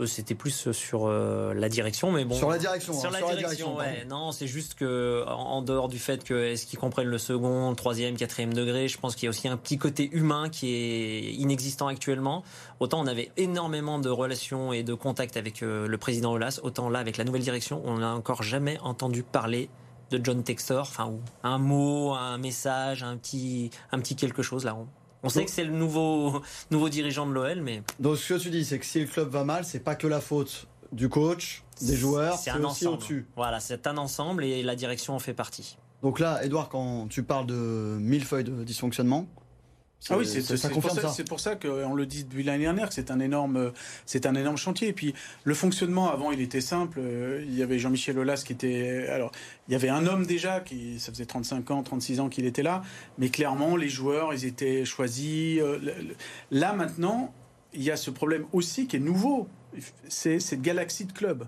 Euh, 0.00 0.06
C'était 0.06 0.34
plus 0.34 0.72
sur 0.72 1.06
euh, 1.06 1.52
la 1.54 1.68
direction, 1.68 2.10
mais 2.10 2.24
bon. 2.24 2.34
Sur 2.34 2.50
la 2.50 2.58
direction. 2.58 2.98
Sur 2.98 3.10
hein, 3.10 3.18
la 3.20 3.36
direction, 3.36 3.76
ouais. 3.76 4.04
Non, 4.08 4.32
c'est 4.32 4.46
juste 4.46 4.74
que 4.74 5.24
en 5.26 5.62
dehors 5.62 5.88
du 5.88 5.98
fait 5.98 6.24
que 6.24 6.34
est-ce 6.34 6.66
qu'ils 6.66 6.78
comprennent 6.78 7.08
le 7.08 7.18
second, 7.18 7.70
le 7.70 7.76
troisième, 7.76 8.16
quatrième 8.16 8.54
degré, 8.54 8.88
je 8.88 8.98
pense 8.98 9.14
qu'il 9.14 9.24
y 9.24 9.28
a 9.28 9.30
aussi 9.30 9.48
un 9.48 9.56
petit 9.56 9.78
côté 9.78 10.08
humain 10.12 10.48
qui 10.48 10.74
est 10.74 11.32
inexistant 11.34 11.88
actuellement. 11.88 12.42
Autant 12.80 13.00
on 13.00 13.06
avait 13.06 13.30
énormément 13.36 13.98
de 13.98 14.08
relations 14.08 14.72
et 14.72 14.82
de 14.82 14.94
contacts 14.94 15.36
avec 15.36 15.62
euh, 15.62 15.86
le 15.86 15.98
président 15.98 16.32
Olas, 16.32 16.60
autant 16.62 16.88
là 16.88 16.98
avec 16.98 17.16
la 17.16 17.24
nouvelle 17.24 17.42
direction, 17.42 17.82
on 17.84 17.98
n'a 17.98 18.14
encore 18.14 18.42
jamais 18.42 18.78
entendu 18.80 19.22
parler 19.22 19.68
de 20.10 20.20
John 20.22 20.42
Textor, 20.42 20.82
enfin 20.82 21.06
ou 21.06 21.20
un 21.44 21.58
mot, 21.58 22.14
un 22.14 22.38
message, 22.38 23.02
un 23.02 23.16
petit, 23.16 23.70
un 23.92 24.00
petit 24.00 24.16
quelque 24.16 24.42
chose 24.42 24.64
là. 24.64 24.74
On, 24.74 24.86
on 25.22 25.28
sait 25.28 25.44
que 25.44 25.50
c'est 25.50 25.64
le 25.64 25.72
nouveau, 25.72 26.42
nouveau 26.70 26.88
dirigeant 26.88 27.26
de 27.26 27.32
l'OL, 27.32 27.60
mais 27.60 27.82
Donc 27.98 28.16
ce 28.16 28.34
que 28.34 28.38
tu 28.38 28.50
dis, 28.50 28.64
c'est 28.64 28.78
que 28.78 28.86
si 28.86 29.00
le 29.00 29.06
club 29.06 29.28
va 29.28 29.44
mal, 29.44 29.64
c'est 29.64 29.80
pas 29.80 29.94
que 29.94 30.06
la 30.06 30.20
faute 30.20 30.66
du 30.92 31.08
coach, 31.08 31.62
des 31.82 31.96
joueurs, 31.96 32.36
c'est 32.38 32.50
aussi 32.52 32.64
ensemble. 32.64 32.94
au-dessus. 32.94 33.26
Voilà, 33.36 33.60
c'est 33.60 33.86
un 33.86 33.96
ensemble 33.96 34.44
et 34.44 34.62
la 34.62 34.74
direction 34.74 35.14
en 35.14 35.18
fait 35.18 35.34
partie. 35.34 35.76
Donc 36.02 36.18
là, 36.18 36.42
Edouard, 36.44 36.68
quand 36.68 37.08
tu 37.08 37.22
parles 37.22 37.46
de 37.46 37.54
mille 38.00 38.24
feuilles 38.24 38.44
de 38.44 38.64
dysfonctionnement, 38.64 39.26
Ah 40.08 40.16
oui, 40.16 40.26
c'est 40.26 40.40
pour, 40.70 40.90
ça, 40.90 41.24
pour 41.24 41.40
ça 41.40 41.56
qu'on 41.56 41.94
le 41.94 42.06
dit 42.06 42.24
depuis 42.24 42.42
l'année 42.42 42.64
dernière 42.64 42.90
c'est 42.90 43.10
un 43.10 43.20
énorme, 43.20 43.72
c'est 44.06 44.24
un 44.24 44.34
énorme 44.34 44.56
chantier. 44.56 44.88
Et 44.88 44.92
puis 44.94 45.14
le 45.44 45.54
fonctionnement 45.54 46.10
avant, 46.10 46.32
il 46.32 46.40
était 46.40 46.62
simple. 46.62 47.00
Il 47.42 47.54
y 47.54 47.62
avait 47.62 47.78
Jean-Michel 47.78 48.18
Aulas 48.18 48.42
qui 48.46 48.54
était, 48.54 49.06
alors 49.08 49.30
il 49.68 49.72
y 49.72 49.74
avait 49.74 49.90
un 49.90 50.06
homme 50.06 50.24
déjà 50.24 50.60
qui, 50.60 50.98
ça 50.98 51.12
faisait 51.12 51.26
35 51.26 51.70
ans, 51.70 51.82
36 51.82 52.20
ans 52.20 52.28
qu'il 52.30 52.46
était 52.46 52.62
là, 52.62 52.82
mais 53.18 53.28
clairement 53.28 53.76
les 53.76 53.90
joueurs, 53.90 54.32
ils 54.32 54.46
étaient 54.46 54.86
choisis. 54.86 55.60
Euh, 55.60 55.78
là 56.50 56.72
maintenant, 56.72 57.34
il 57.74 57.82
y 57.82 57.90
a 57.90 57.96
ce 57.96 58.10
problème 58.10 58.46
aussi 58.52 58.86
qui 58.86 58.96
est 58.96 59.00
nouveau. 59.00 59.48
C'est 60.08 60.40
cette 60.40 60.62
galaxie 60.62 61.04
de 61.04 61.12
clubs. 61.12 61.46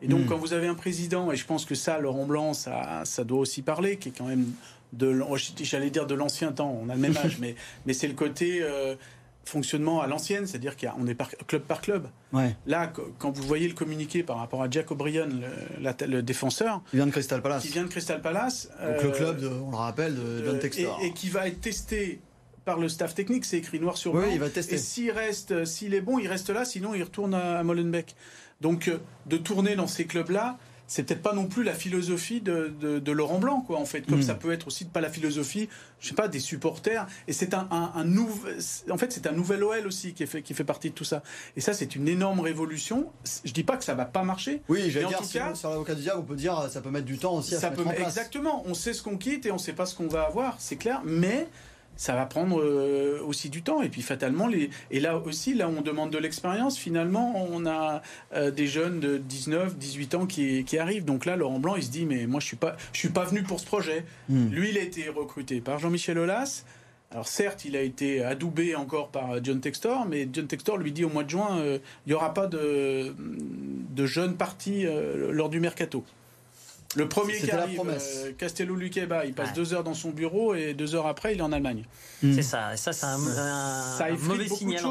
Et 0.00 0.08
donc, 0.08 0.20
hmm. 0.20 0.26
quand 0.26 0.38
vous 0.38 0.52
avez 0.52 0.68
un 0.68 0.74
président, 0.74 1.32
et 1.32 1.36
je 1.36 1.44
pense 1.44 1.64
que 1.64 1.74
ça, 1.74 1.98
Laurent 1.98 2.26
Blanc, 2.26 2.54
ça, 2.54 3.02
ça 3.04 3.24
doit 3.24 3.40
aussi 3.40 3.62
parler, 3.62 3.96
qui 3.96 4.10
est 4.10 4.12
quand 4.16 4.26
même 4.26 4.52
de, 4.92 5.22
j'allais 5.60 5.90
dire 5.90 6.06
de 6.06 6.14
l'ancien 6.14 6.52
temps, 6.52 6.78
on 6.82 6.88
a 6.88 6.94
le 6.94 7.00
même 7.00 7.16
âge, 7.16 7.38
mais, 7.40 7.54
mais 7.86 7.92
c'est 7.92 8.08
le 8.08 8.14
côté 8.14 8.60
euh, 8.62 8.94
fonctionnement 9.44 10.00
à 10.00 10.06
l'ancienne, 10.06 10.46
c'est-à-dire 10.46 10.76
qu'on 10.76 11.06
est 11.06 11.14
par, 11.14 11.30
club 11.46 11.62
par 11.62 11.80
club. 11.80 12.08
Ouais. 12.32 12.54
Là, 12.66 12.92
quand 13.18 13.30
vous 13.30 13.42
voyez 13.42 13.66
le 13.66 13.74
communiqué 13.74 14.22
par 14.22 14.38
rapport 14.38 14.62
à 14.62 14.70
Jack 14.70 14.90
O'Brien, 14.90 15.28
le, 15.80 16.20
défenseur, 16.22 16.82
qui 16.90 16.96
vient 16.96 17.06
de 17.06 17.10
Crystal 17.10 17.42
Palace, 17.42 17.62
qui 17.62 17.72
vient 17.72 17.84
de 17.84 17.88
Crystal 17.88 18.20
Palace, 18.20 18.70
donc 18.80 19.02
le 19.02 19.10
club, 19.10 19.50
on 19.66 19.70
le 19.70 19.76
rappelle, 19.76 20.14
de 20.14 20.44
John 20.44 20.58
Textor, 20.58 21.00
et, 21.02 21.12
qui 21.12 21.28
va 21.28 21.48
être 21.48 21.60
testé 21.60 22.20
par 22.68 22.78
le 22.78 22.90
staff 22.90 23.14
technique, 23.14 23.46
c'est 23.46 23.56
écrit 23.56 23.80
noir 23.80 23.96
sur 23.96 24.12
blanc. 24.12 24.24
Oui, 24.26 24.34
il 24.34 24.40
va 24.40 24.50
tester. 24.50 24.74
Et 24.74 24.78
s'il 24.78 25.10
reste, 25.10 25.64
s'il 25.64 25.94
est 25.94 26.02
bon, 26.02 26.18
il 26.18 26.28
reste 26.28 26.50
là, 26.50 26.66
sinon 26.66 26.94
il 26.94 27.02
retourne 27.02 27.32
à 27.32 27.62
Molenbeek. 27.62 28.14
Donc, 28.60 28.88
euh, 28.88 28.98
de 29.24 29.38
tourner 29.38 29.74
dans 29.74 29.86
ces 29.86 30.04
clubs-là, 30.04 30.58
c'est 30.86 31.02
peut-être 31.04 31.22
pas 31.22 31.32
non 31.32 31.46
plus 31.46 31.64
la 31.64 31.72
philosophie 31.72 32.42
de, 32.42 32.70
de, 32.80 33.12
Laurent 33.12 33.38
Blanc, 33.38 33.62
quoi, 33.62 33.78
en 33.78 33.86
fait. 33.86 34.02
Comme 34.02 34.18
hmm. 34.18 34.22
ça 34.22 34.34
peut 34.34 34.52
être 34.52 34.66
aussi 34.66 34.84
pas 34.84 35.00
la 35.00 35.08
philosophie, 35.08 35.70
je 35.98 36.08
sais 36.08 36.14
pas, 36.14 36.28
des 36.28 36.40
supporters. 36.40 37.06
Et 37.26 37.32
c'est 37.32 37.54
un, 37.54 37.68
un, 37.70 38.04
nouvel, 38.04 38.58
en 38.90 38.98
fait, 38.98 39.12
c'est 39.12 39.26
un 39.26 39.32
nouvel 39.32 39.64
OL 39.64 39.86
aussi 39.86 40.12
qui 40.12 40.26
fait, 40.26 40.42
qui 40.42 40.52
fait 40.52 40.64
partie 40.64 40.90
de 40.90 40.94
tout 40.94 41.04
ça. 41.04 41.22
Et 41.56 41.62
ça, 41.62 41.72
c'est 41.72 41.96
une 41.96 42.06
énorme 42.06 42.40
révolution. 42.40 43.10
Je 43.46 43.52
dis 43.52 43.64
pas 43.64 43.78
que 43.78 43.84
ça 43.84 43.94
va 43.94 44.04
pas 44.04 44.24
marcher. 44.24 44.60
Oui, 44.68 44.90
j'allais 44.90 45.06
dire, 45.06 45.20
cas, 45.32 45.54
sur 45.54 45.70
l'avocat 45.70 45.94
du 45.94 46.02
diable, 46.02 46.20
on 46.20 46.24
peut 46.24 46.36
dire, 46.36 46.68
ça 46.70 46.82
peut 46.82 46.90
mettre 46.90 47.06
du 47.06 47.16
temps 47.16 47.36
aussi 47.36 47.54
à 47.54 47.60
ça 47.60 47.74
se 47.74 48.02
Exactement. 48.02 48.62
On 48.66 48.74
sait 48.74 48.92
ce 48.92 49.02
qu'on 49.02 49.16
quitte 49.16 49.46
et 49.46 49.52
on 49.52 49.58
sait 49.58 49.72
pas 49.72 49.86
ce 49.86 49.94
qu'on 49.94 50.08
va 50.08 50.24
avoir, 50.24 50.56
c'est 50.58 50.76
clair. 50.76 51.00
Mais 51.06 51.48
ça 51.98 52.14
va 52.14 52.24
prendre 52.24 52.62
euh, 52.62 53.20
aussi 53.26 53.50
du 53.50 53.62
temps. 53.62 53.82
Et 53.82 53.90
puis 53.90 54.00
fatalement, 54.00 54.46
les... 54.46 54.70
et 54.90 55.00
là 55.00 55.18
aussi, 55.18 55.52
là 55.52 55.68
on 55.68 55.82
demande 55.82 56.10
de 56.10 56.16
l'expérience. 56.16 56.78
Finalement, 56.78 57.46
on 57.50 57.66
a 57.66 58.00
euh, 58.32 58.50
des 58.50 58.66
jeunes 58.66 59.00
de 59.00 59.18
19, 59.18 59.76
18 59.76 60.14
ans 60.14 60.26
qui, 60.26 60.64
qui, 60.64 60.78
arrivent. 60.78 61.04
Donc 61.04 61.26
là, 61.26 61.36
Laurent 61.36 61.58
Blanc, 61.58 61.76
il 61.76 61.82
se 61.82 61.90
dit, 61.90 62.06
mais 62.06 62.26
moi, 62.26 62.40
je 62.40 62.46
suis 62.46 62.56
pas, 62.56 62.76
je 62.92 62.98
suis 62.98 63.08
pas 63.10 63.24
venu 63.24 63.42
pour 63.42 63.60
ce 63.60 63.66
projet. 63.66 64.04
Hmm. 64.28 64.48
Lui, 64.48 64.70
il 64.70 64.78
a 64.78 64.82
été 64.82 65.08
recruté 65.08 65.60
par 65.60 65.78
Jean-Michel 65.78 66.18
Aulas. 66.18 66.64
Alors 67.10 67.26
certes, 67.26 67.64
il 67.64 67.74
a 67.74 67.80
été 67.80 68.22
adoubé 68.22 68.76
encore 68.76 69.08
par 69.08 69.42
John 69.42 69.60
Textor, 69.60 70.06
mais 70.06 70.28
John 70.30 70.46
Textor 70.46 70.76
lui 70.76 70.92
dit 70.92 71.04
au 71.04 71.08
mois 71.08 71.24
de 71.24 71.30
juin, 71.30 71.58
euh, 71.58 71.78
il 72.06 72.10
n'y 72.10 72.14
aura 72.14 72.32
pas 72.34 72.46
de, 72.46 73.14
de 73.18 74.06
jeunes 74.06 74.36
partis 74.36 74.86
lors 75.30 75.48
du 75.48 75.58
mercato. 75.58 76.04
Le 76.96 77.08
premier 77.08 77.36
qui 77.36 77.50
arrive, 77.50 77.80
euh, 77.86 78.32
Castello 78.38 78.74
Luqueba, 78.74 79.26
il 79.26 79.34
passe 79.34 79.52
deux 79.52 79.74
heures 79.74 79.84
dans 79.84 79.94
son 79.94 80.10
bureau 80.10 80.54
et 80.54 80.72
deux 80.72 80.94
heures 80.94 81.06
après, 81.06 81.34
il 81.34 81.38
est 81.38 81.42
en 81.42 81.52
Allemagne. 81.52 81.84
Hmm. 82.22 82.32
C'est 82.34 82.42
ça, 82.42 82.76
ça 82.76 82.92
c'est 82.92 83.04
un, 83.04 83.18
ça 83.18 84.08
mauvais 84.10 84.48
signal 84.48 84.82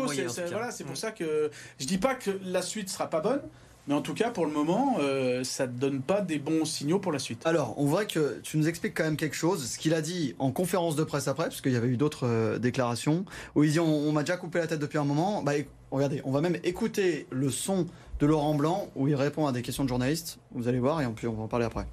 voilà, 0.52 0.72
c'est 0.72 0.84
pour 0.84 0.98
ça 0.98 1.12
que 1.12 1.50
je 1.80 1.86
dis 1.86 1.98
pas 1.98 2.16
que 2.16 2.32
la 2.44 2.62
suite 2.62 2.90
sera 2.90 3.10
pas 3.10 3.22
bonne. 3.22 3.42
Mais 3.88 3.94
en 3.94 4.02
tout 4.02 4.14
cas, 4.14 4.32
pour 4.32 4.46
le 4.46 4.52
moment, 4.52 4.98
euh, 5.00 5.46
ça 5.46 5.66
ne 5.66 5.72
donne 5.72 6.02
pas 6.02 6.20
des 6.20 6.40
bons 6.40 6.66
signaux 6.66 7.00
pour 7.00 7.14
la 7.14 7.20
suite. 7.20 7.42
Alors, 7.46 7.74
on 7.78 7.86
voit 7.86 8.06
que 8.06 8.40
tu 8.44 8.58
nous 8.58 8.68
expliques 8.68 8.94
quand 8.94 9.06
même 9.06 9.16
quelque 9.16 9.36
chose. 9.36 9.66
Ce 9.66 9.78
qu'il 9.78 9.94
a 9.94 10.02
dit 10.02 10.36
en 10.40 10.52
conférence 10.52 10.98
de 10.98 11.06
presse 11.06 11.30
après, 11.30 11.46
parce 11.46 11.62
qu'il 11.62 11.72
y 11.72 11.78
avait 11.78 11.88
eu 11.88 11.98
d'autres 11.98 12.28
euh, 12.28 12.60
déclarations, 12.60 13.24
où 13.56 13.64
il 13.64 13.72
dit 13.72 13.80
on, 13.80 14.12
m'a 14.12 14.24
déjà 14.24 14.36
coupé 14.36 14.60
la 14.60 14.68
tête 14.68 14.80
depuis 14.80 14.98
un 14.98 15.06
moment. 15.06 15.42
Bah, 15.42 15.54
regardez, 15.92 16.22
on 16.26 16.32
va 16.32 16.42
même 16.42 16.58
écouter 16.66 17.28
le 17.32 17.50
son 17.50 17.88
de 18.20 18.26
Laurent 18.26 18.56
Blanc, 18.56 18.90
où 18.96 19.08
il 19.08 19.16
répond 19.16 19.48
à 19.48 19.54
des 19.54 19.62
questions 19.62 19.84
de 19.84 19.90
journalistes. 19.90 20.40
Vous 20.52 20.68
allez 20.68 20.80
voir, 20.80 21.02
et 21.02 21.08
puis 21.08 21.28
on 21.28 21.34
va 21.34 21.44
en 21.44 21.48
parler 21.48 21.66
après. 21.66 21.88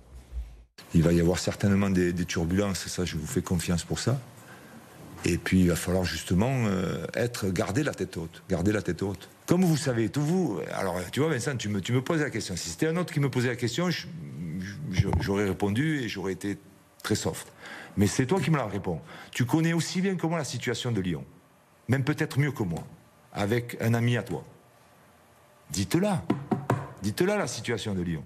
Il 0.94 1.02
va 1.02 1.12
y 1.12 1.20
avoir 1.20 1.38
certainement 1.38 1.90
des, 1.90 2.12
turbulences, 2.24 2.88
ça 2.88 3.04
je 3.04 3.16
vous 3.16 3.26
fais 3.26 3.42
confiance 3.42 3.84
pour 3.84 4.00
ça. 4.00 4.18
Et 5.24 5.38
puis 5.38 5.60
il 5.60 5.68
va 5.68 5.76
falloir 5.76 6.04
justement 6.04 6.66
euh, 6.66 7.06
être 7.14 7.48
garder 7.48 7.82
la 7.82 7.94
tête 7.94 8.16
haute, 8.16 8.42
garder 8.48 8.72
la 8.72 8.82
tête 8.82 9.02
haute. 9.02 9.30
Comme 9.46 9.64
vous 9.64 9.76
savez, 9.76 10.10
tout 10.10 10.22
vous. 10.22 10.60
Alors 10.72 10.98
tu 11.10 11.20
vois 11.20 11.30
Vincent, 11.30 11.56
tu 11.56 11.68
me, 11.68 11.80
tu 11.80 11.92
me 11.92 12.02
poses 12.02 12.20
la 12.20 12.30
question. 12.30 12.56
Si 12.56 12.68
c'était 12.68 12.88
un 12.88 12.96
autre 12.96 13.12
qui 13.12 13.20
me 13.20 13.30
posait 13.30 13.48
la 13.48 13.56
question, 13.56 13.88
j'aurais 15.20 15.44
répondu 15.44 16.00
et 16.00 16.08
j'aurais 16.08 16.32
été 16.32 16.58
très 17.02 17.14
soft. 17.14 17.52
Mais 17.96 18.06
c'est 18.06 18.26
toi 18.26 18.40
qui 18.40 18.50
me 18.50 18.56
la 18.56 18.66
réponds. 18.66 19.00
Tu 19.30 19.46
connais 19.46 19.72
aussi 19.72 20.00
bien 20.00 20.16
que 20.16 20.26
moi 20.26 20.38
la 20.38 20.44
situation 20.44 20.92
de 20.92 21.00
Lyon, 21.00 21.24
même 21.88 22.04
peut-être 22.04 22.38
mieux 22.38 22.52
que 22.52 22.62
moi, 22.62 22.84
avec 23.32 23.76
un 23.80 23.94
ami 23.94 24.16
à 24.16 24.22
toi. 24.22 24.44
Dites-la, 25.70 26.22
dites-la 27.02 27.38
la 27.38 27.46
situation 27.46 27.94
de 27.94 28.02
Lyon. 28.02 28.24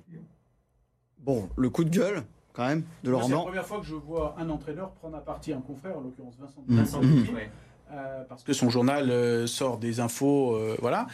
Bon, 1.19 1.49
le 1.57 1.71
coup 1.71 1.85
de 1.85 1.91
gueule, 1.91 2.25
quand 2.59 2.67
même, 2.67 2.83
de 3.05 3.11
Laurent 3.11 3.29
C'est 3.29 3.33
la 3.35 3.39
première 3.39 3.67
fois 3.67 3.79
que 3.79 3.87
je 3.87 3.95
vois 3.95 4.35
un 4.37 4.51
entraîneur 4.51 4.91
prendre 4.91 5.17
à 5.17 5.21
partie 5.21 5.53
un 5.53 5.61
confrère, 5.61 5.97
en 5.97 6.01
l'occurrence 6.01 6.35
Vincent. 6.67 7.01
Mmh. 7.01 7.25
Euh, 7.93 8.25
parce 8.29 8.43
que 8.43 8.53
son 8.53 8.69
journal 8.69 9.11
euh, 9.11 9.47
sort 9.47 9.79
des 9.79 10.01
infos, 10.01 10.55
euh, 10.55 10.77
voilà. 10.81 11.07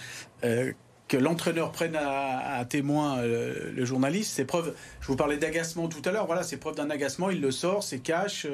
que 0.42 1.16
l'entraîneur 1.18 1.70
prenne 1.70 1.96
à, 1.96 2.64
témoin 2.64 3.20
le 3.22 3.84
journaliste, 3.84 4.32
c'est 4.32 4.46
preuve. 4.46 4.74
Je 5.02 5.06
vous 5.06 5.16
parlais 5.16 5.36
d'agacement 5.36 5.86
tout 5.86 6.00
à 6.06 6.12
l'heure. 6.12 6.24
Voilà, 6.24 6.42
c'est 6.42 6.56
preuve 6.56 6.76
d'un 6.76 6.88
agacement. 6.88 7.28
Il 7.28 7.42
le 7.42 7.50
sort, 7.50 7.82
c'est 7.82 7.98
cash, 7.98 8.46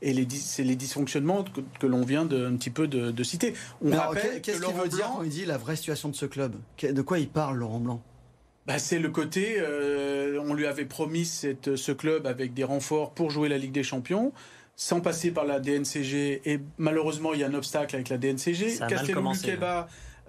et 0.00 0.26
c'est 0.30 0.64
les 0.64 0.76
dysfonctionnements 0.76 1.44
que, 1.78 1.86
l'on 1.86 2.00
vient 2.00 2.24
de, 2.24 2.46
un 2.46 2.56
petit 2.56 2.70
peu 2.70 2.88
de, 2.88 3.22
citer. 3.22 3.52
On 3.84 3.90
qu'est-ce 4.42 4.62
qu'il 4.62 4.74
veut 4.74 4.88
dire 4.88 5.10
quand 5.14 5.24
il 5.24 5.28
dit 5.28 5.44
la 5.44 5.58
vraie 5.58 5.76
situation 5.76 6.08
de 6.08 6.16
ce 6.16 6.24
club? 6.24 6.56
De 6.82 7.02
quoi 7.02 7.18
il 7.18 7.28
parle, 7.28 7.58
Laurent 7.58 7.80
Blanc? 7.80 8.00
Bah, 8.66 8.78
c'est 8.78 8.98
le 8.98 9.10
côté, 9.10 9.56
euh, 9.58 10.40
on 10.42 10.54
lui 10.54 10.66
avait 10.66 10.86
promis 10.86 11.26
cette, 11.26 11.76
ce 11.76 11.92
club 11.92 12.26
avec 12.26 12.54
des 12.54 12.64
renforts 12.64 13.12
pour 13.12 13.30
jouer 13.30 13.48
la 13.48 13.58
Ligue 13.58 13.72
des 13.72 13.82
Champions, 13.82 14.32
sans 14.74 15.00
passer 15.00 15.30
par 15.30 15.44
la 15.44 15.60
DNCG. 15.60 16.42
Et 16.44 16.60
malheureusement, 16.78 17.34
il 17.34 17.40
y 17.40 17.44
a 17.44 17.48
un 17.48 17.54
obstacle 17.54 17.94
avec 17.94 18.08
la 18.08 18.16
DNCG. 18.18 18.78
Castello 18.88 19.22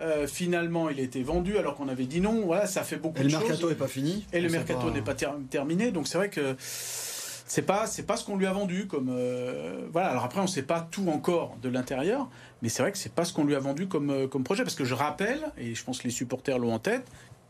euh, 0.01 0.27
finalement, 0.27 0.89
il 0.89 0.99
a 0.99 1.03
été 1.03 1.23
vendu 1.23 1.57
alors 1.57 1.75
qu'on 1.75 1.87
avait 1.87 2.05
dit 2.05 2.19
non. 2.19 2.41
Voilà, 2.45 2.67
ça 2.67 2.83
fait 2.83 2.97
beaucoup 2.97 3.23
de 3.23 3.29
choses. 3.29 3.41
Et 3.41 3.43
le 3.43 3.47
mercato 3.47 3.69
n'est 3.69 3.75
pas 3.75 3.87
fini. 3.87 4.25
Et 4.33 4.41
le 4.41 4.49
mercato 4.49 4.91
n'est 4.91 5.01
pas 5.01 5.15
terminé. 5.49 5.91
Donc 5.91 6.09
c'est 6.09 6.17
vrai 6.17 6.29
que 6.29 6.55
c'est 6.59 7.61
pas 7.61 7.87
c'est 7.87 8.03
pas 8.03 8.17
ce 8.17 8.25
qu'on 8.25 8.35
lui 8.35 8.47
a 8.47 8.51
vendu 8.51 8.87
comme 8.87 9.07
euh, 9.09 9.87
voilà 9.93 10.09
alors 10.09 10.23
après 10.23 10.41
on 10.41 10.47
sait 10.47 10.63
pas 10.63 10.81
tout 10.81 11.07
encore 11.09 11.55
de 11.61 11.69
l'intérieur 11.69 12.27
mais 12.63 12.69
c'est 12.69 12.81
vrai 12.81 12.91
que 12.91 12.97
c'est 12.97 13.13
pas 13.13 13.23
ce 13.23 13.33
qu'on 13.33 13.43
lui 13.43 13.53
a 13.53 13.59
vendu 13.59 13.87
comme 13.87 14.27
comme 14.27 14.43
projet 14.43 14.63
parce 14.63 14.73
que 14.73 14.83
je 14.83 14.95
rappelle 14.95 15.51
et 15.55 15.75
je 15.75 15.83
pense 15.83 15.99
que 15.99 16.05
les 16.05 16.09
supporters 16.09 16.57
l'ont 16.57 16.73
en 16.73 16.79
tête 16.79 17.05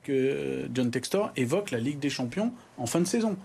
que 0.06 0.70
John 0.74 0.92
Textor 0.92 1.32
évoque 1.36 1.72
la 1.72 1.80
Ligue 1.80 2.00
des 2.00 2.10
Champions 2.10 2.54
en 2.78 2.86
fin 2.86 3.00
de 3.00 3.08
saison. 3.08 3.38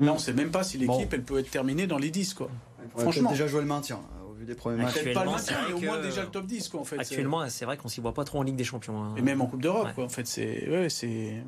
Là, 0.00 0.06
mm. 0.06 0.10
on 0.10 0.14
ne 0.14 0.18
sait 0.18 0.32
même 0.32 0.50
pas 0.50 0.64
si 0.64 0.78
l'équipe 0.78 1.12
elle 1.12 1.22
peut 1.22 1.38
être 1.38 1.50
terminée 1.50 1.86
dans 1.86 1.98
les 1.98 2.10
10. 2.10 2.34
Quoi. 2.34 2.50
Franchement. 2.96 3.30
déjà 3.30 3.46
jouer 3.46 3.60
le 3.60 3.66
maintien 3.66 4.00
au 4.28 4.32
vu 4.32 4.44
des 4.44 4.54
premiers 4.54 4.82
matchs. 4.82 5.02
Pas 5.14 5.24
le 5.24 5.30
maintien, 5.30 5.56
mais 5.68 5.74
au 5.74 5.80
moins 5.80 6.00
déjà 6.00 6.22
le 6.22 6.28
top 6.28 6.46
10. 6.46 6.68
Quoi, 6.68 6.80
en 6.80 6.84
fait, 6.84 6.98
actuellement, 6.98 7.48
c'est 7.48 7.64
vrai 7.64 7.76
qu'on 7.76 7.88
s'y 7.88 8.00
voit 8.00 8.14
pas 8.14 8.24
trop 8.24 8.38
en 8.38 8.42
Ligue 8.42 8.56
des 8.56 8.64
Champions. 8.64 9.02
Hein. 9.02 9.14
Et 9.16 9.22
même 9.22 9.40
en 9.40 9.46
Coupe 9.46 9.62
d'Europe. 9.62 9.88
En 9.96 10.08
fait, 10.08 10.26
c'est. 10.26 10.68
Ouais, 10.68 10.88
c'est... 10.88 11.42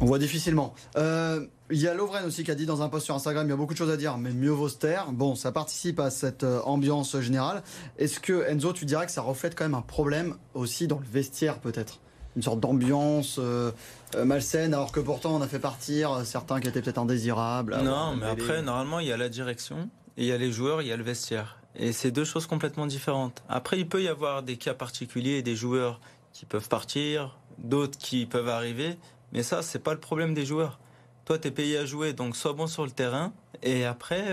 On 0.00 0.06
voit 0.06 0.18
difficilement. 0.18 0.74
Euh, 0.96 1.46
il 1.70 1.80
y 1.80 1.86
a 1.86 1.94
Lovren 1.94 2.24
aussi 2.24 2.42
qui 2.42 2.50
a 2.50 2.56
dit 2.56 2.66
dans 2.66 2.82
un 2.82 2.88
post 2.88 3.04
sur 3.04 3.14
Instagram, 3.14 3.46
il 3.46 3.50
y 3.50 3.52
a 3.52 3.56
beaucoup 3.56 3.74
de 3.74 3.78
choses 3.78 3.92
à 3.92 3.96
dire, 3.96 4.18
mais 4.18 4.32
mieux 4.32 4.50
vaut 4.50 4.68
se 4.68 4.76
taire. 4.76 5.12
Bon, 5.12 5.36
ça 5.36 5.52
participe 5.52 6.00
à 6.00 6.10
cette 6.10 6.42
euh, 6.42 6.60
ambiance 6.62 7.18
générale. 7.20 7.62
Est-ce 7.96 8.18
que 8.18 8.44
Enzo, 8.48 8.72
tu 8.72 8.86
dirais 8.86 9.06
que 9.06 9.12
ça 9.12 9.22
reflète 9.22 9.54
quand 9.54 9.64
même 9.64 9.76
un 9.76 9.82
problème 9.82 10.34
aussi 10.54 10.88
dans 10.88 10.98
le 10.98 11.06
vestiaire 11.06 11.60
peut-être? 11.60 12.00
Une 12.36 12.42
sorte 12.42 12.60
d'ambiance 12.60 13.36
euh, 13.38 13.70
euh, 14.14 14.24
malsaine, 14.24 14.74
alors 14.74 14.92
que 14.92 15.00
pourtant 15.00 15.34
on 15.34 15.42
a 15.42 15.48
fait 15.48 15.58
partir 15.58 16.12
euh, 16.12 16.24
certains 16.24 16.60
qui 16.60 16.68
étaient 16.68 16.82
peut-être 16.82 16.98
indésirables. 16.98 17.76
Non, 17.82 18.16
mais 18.16 18.26
après, 18.26 18.62
normalement, 18.62 19.00
il 19.00 19.06
y 19.06 19.12
a 19.12 19.16
la 19.16 19.28
direction, 19.28 19.88
il 20.16 20.24
y 20.24 20.32
a 20.32 20.38
les 20.38 20.50
joueurs, 20.50 20.82
il 20.82 20.88
y 20.88 20.92
a 20.92 20.96
le 20.96 21.04
vestiaire. 21.04 21.58
Et 21.76 21.92
c'est 21.92 22.10
deux 22.10 22.24
choses 22.24 22.46
complètement 22.46 22.86
différentes. 22.86 23.42
Après, 23.48 23.78
il 23.78 23.88
peut 23.88 24.02
y 24.02 24.08
avoir 24.08 24.42
des 24.42 24.56
cas 24.56 24.74
particuliers, 24.74 25.42
des 25.42 25.56
joueurs 25.56 26.00
qui 26.32 26.46
peuvent 26.46 26.68
partir, 26.68 27.36
d'autres 27.58 27.98
qui 27.98 28.26
peuvent 28.26 28.48
arriver, 28.48 28.96
mais 29.32 29.42
ça, 29.42 29.62
c'est 29.62 29.80
pas 29.80 29.92
le 29.92 30.00
problème 30.00 30.34
des 30.34 30.46
joueurs. 30.46 30.78
Toi, 31.24 31.38
tu 31.38 31.48
es 31.48 31.50
payé 31.50 31.78
à 31.78 31.86
jouer, 31.86 32.12
donc 32.12 32.36
sois 32.36 32.52
bon 32.52 32.66
sur 32.66 32.84
le 32.84 32.90
terrain, 32.90 33.32
et 33.62 33.84
après, 33.84 34.24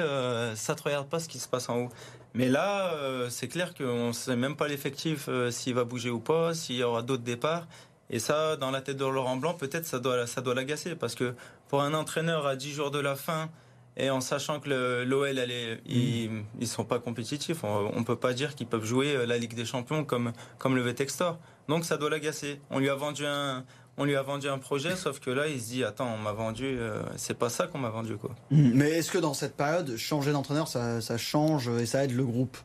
ça 0.56 0.76
te 0.76 0.84
regarde 0.84 1.08
pas 1.08 1.20
ce 1.20 1.30
qui 1.30 1.40
se 1.40 1.48
passe 1.48 1.70
en 1.70 1.78
haut. 1.78 1.90
Mais 2.34 2.50
là, 2.50 2.94
c'est 3.30 3.48
clair 3.48 3.74
qu'on 3.74 4.08
ne 4.08 4.12
sait 4.12 4.36
même 4.36 4.56
pas 4.56 4.68
l'effectif, 4.68 5.30
s'il 5.52 5.74
va 5.74 5.84
bouger 5.84 6.10
ou 6.10 6.20
pas, 6.20 6.54
s'il 6.54 6.76
y 6.76 6.84
aura 6.84 7.02
d'autres 7.02 7.24
départs. 7.24 7.66
Et 8.12 8.20
ça, 8.20 8.58
dans 8.58 8.72
la 8.72 8.82
tête 8.82 8.98
de 8.98 9.06
Laurent 9.06 9.38
Blanc, 9.38 9.54
peut-être 9.54 9.86
ça 9.86 10.00
doit, 10.00 10.28
ça 10.28 10.42
doit 10.42 10.54
l'agacer. 10.54 10.96
Parce 10.96 11.16
que 11.16 11.34
pour 11.70 11.82
un 11.82 11.94
entraîneur 11.94 12.46
à 12.46 12.56
10 12.56 12.72
jours 12.74 12.92
de 12.92 13.00
la 13.00 13.16
fin, 13.16 13.50
et 13.98 14.10
en 14.10 14.22
sachant 14.22 14.60
que 14.60 15.04
l'OL, 15.04 15.40
ils, 15.86 16.30
ne 16.60 16.66
sont 16.66 16.86
pas 16.86 17.00
compétitifs, 17.00 17.64
on, 17.64 17.98
ne 17.98 18.04
peut 18.04 18.16
pas 18.16 18.34
dire 18.34 18.56
qu'ils 18.56 18.68
peuvent 18.68 18.86
jouer 18.86 19.16
euh, 19.16 19.26
la 19.26 19.38
Ligue 19.38 19.54
des 19.54 19.66
Champions 19.66 20.04
comme, 20.04 20.32
comme 20.60 20.76
le 20.76 20.94
Textor. 20.94 21.40
Donc 21.68 21.86
ça 21.86 21.98
doit 21.98 22.10
l'agacer. 22.10 22.62
On 22.70 22.80
lui 22.80 22.90
a 22.90 22.96
vendu 22.96 23.26
un, 23.26 23.66
on 23.98 24.06
lui 24.06 24.16
a 24.16 24.22
vendu 24.22 24.48
un 24.48 24.58
projet, 24.58 24.96
sauf 24.96 25.20
que 25.20 25.30
là, 25.30 25.48
il 25.48 25.62
se 25.62 25.68
dit 25.68 25.84
attends, 25.84 26.14
on 26.14 26.18
m'a 26.18 26.32
vendu, 26.32 26.66
euh, 26.66 27.02
c'est 27.18 27.38
pas 27.38 27.50
ça 27.50 27.68
qu'on 27.68 27.80
m'a 27.80 27.90
vendu 27.90 28.16
quoi. 28.16 28.32
Mais 28.50 28.92
est-ce 28.92 29.12
que 29.12 29.18
dans 29.18 29.34
cette 29.34 29.56
période, 29.56 29.96
changer 29.98 30.32
d'entraîneur, 30.32 30.68
ça, 30.68 31.02
ça, 31.02 31.18
change 31.18 31.68
et 31.68 31.86
ça 31.86 32.04
aide 32.04 32.16
le 32.16 32.26
groupe? 32.26 32.58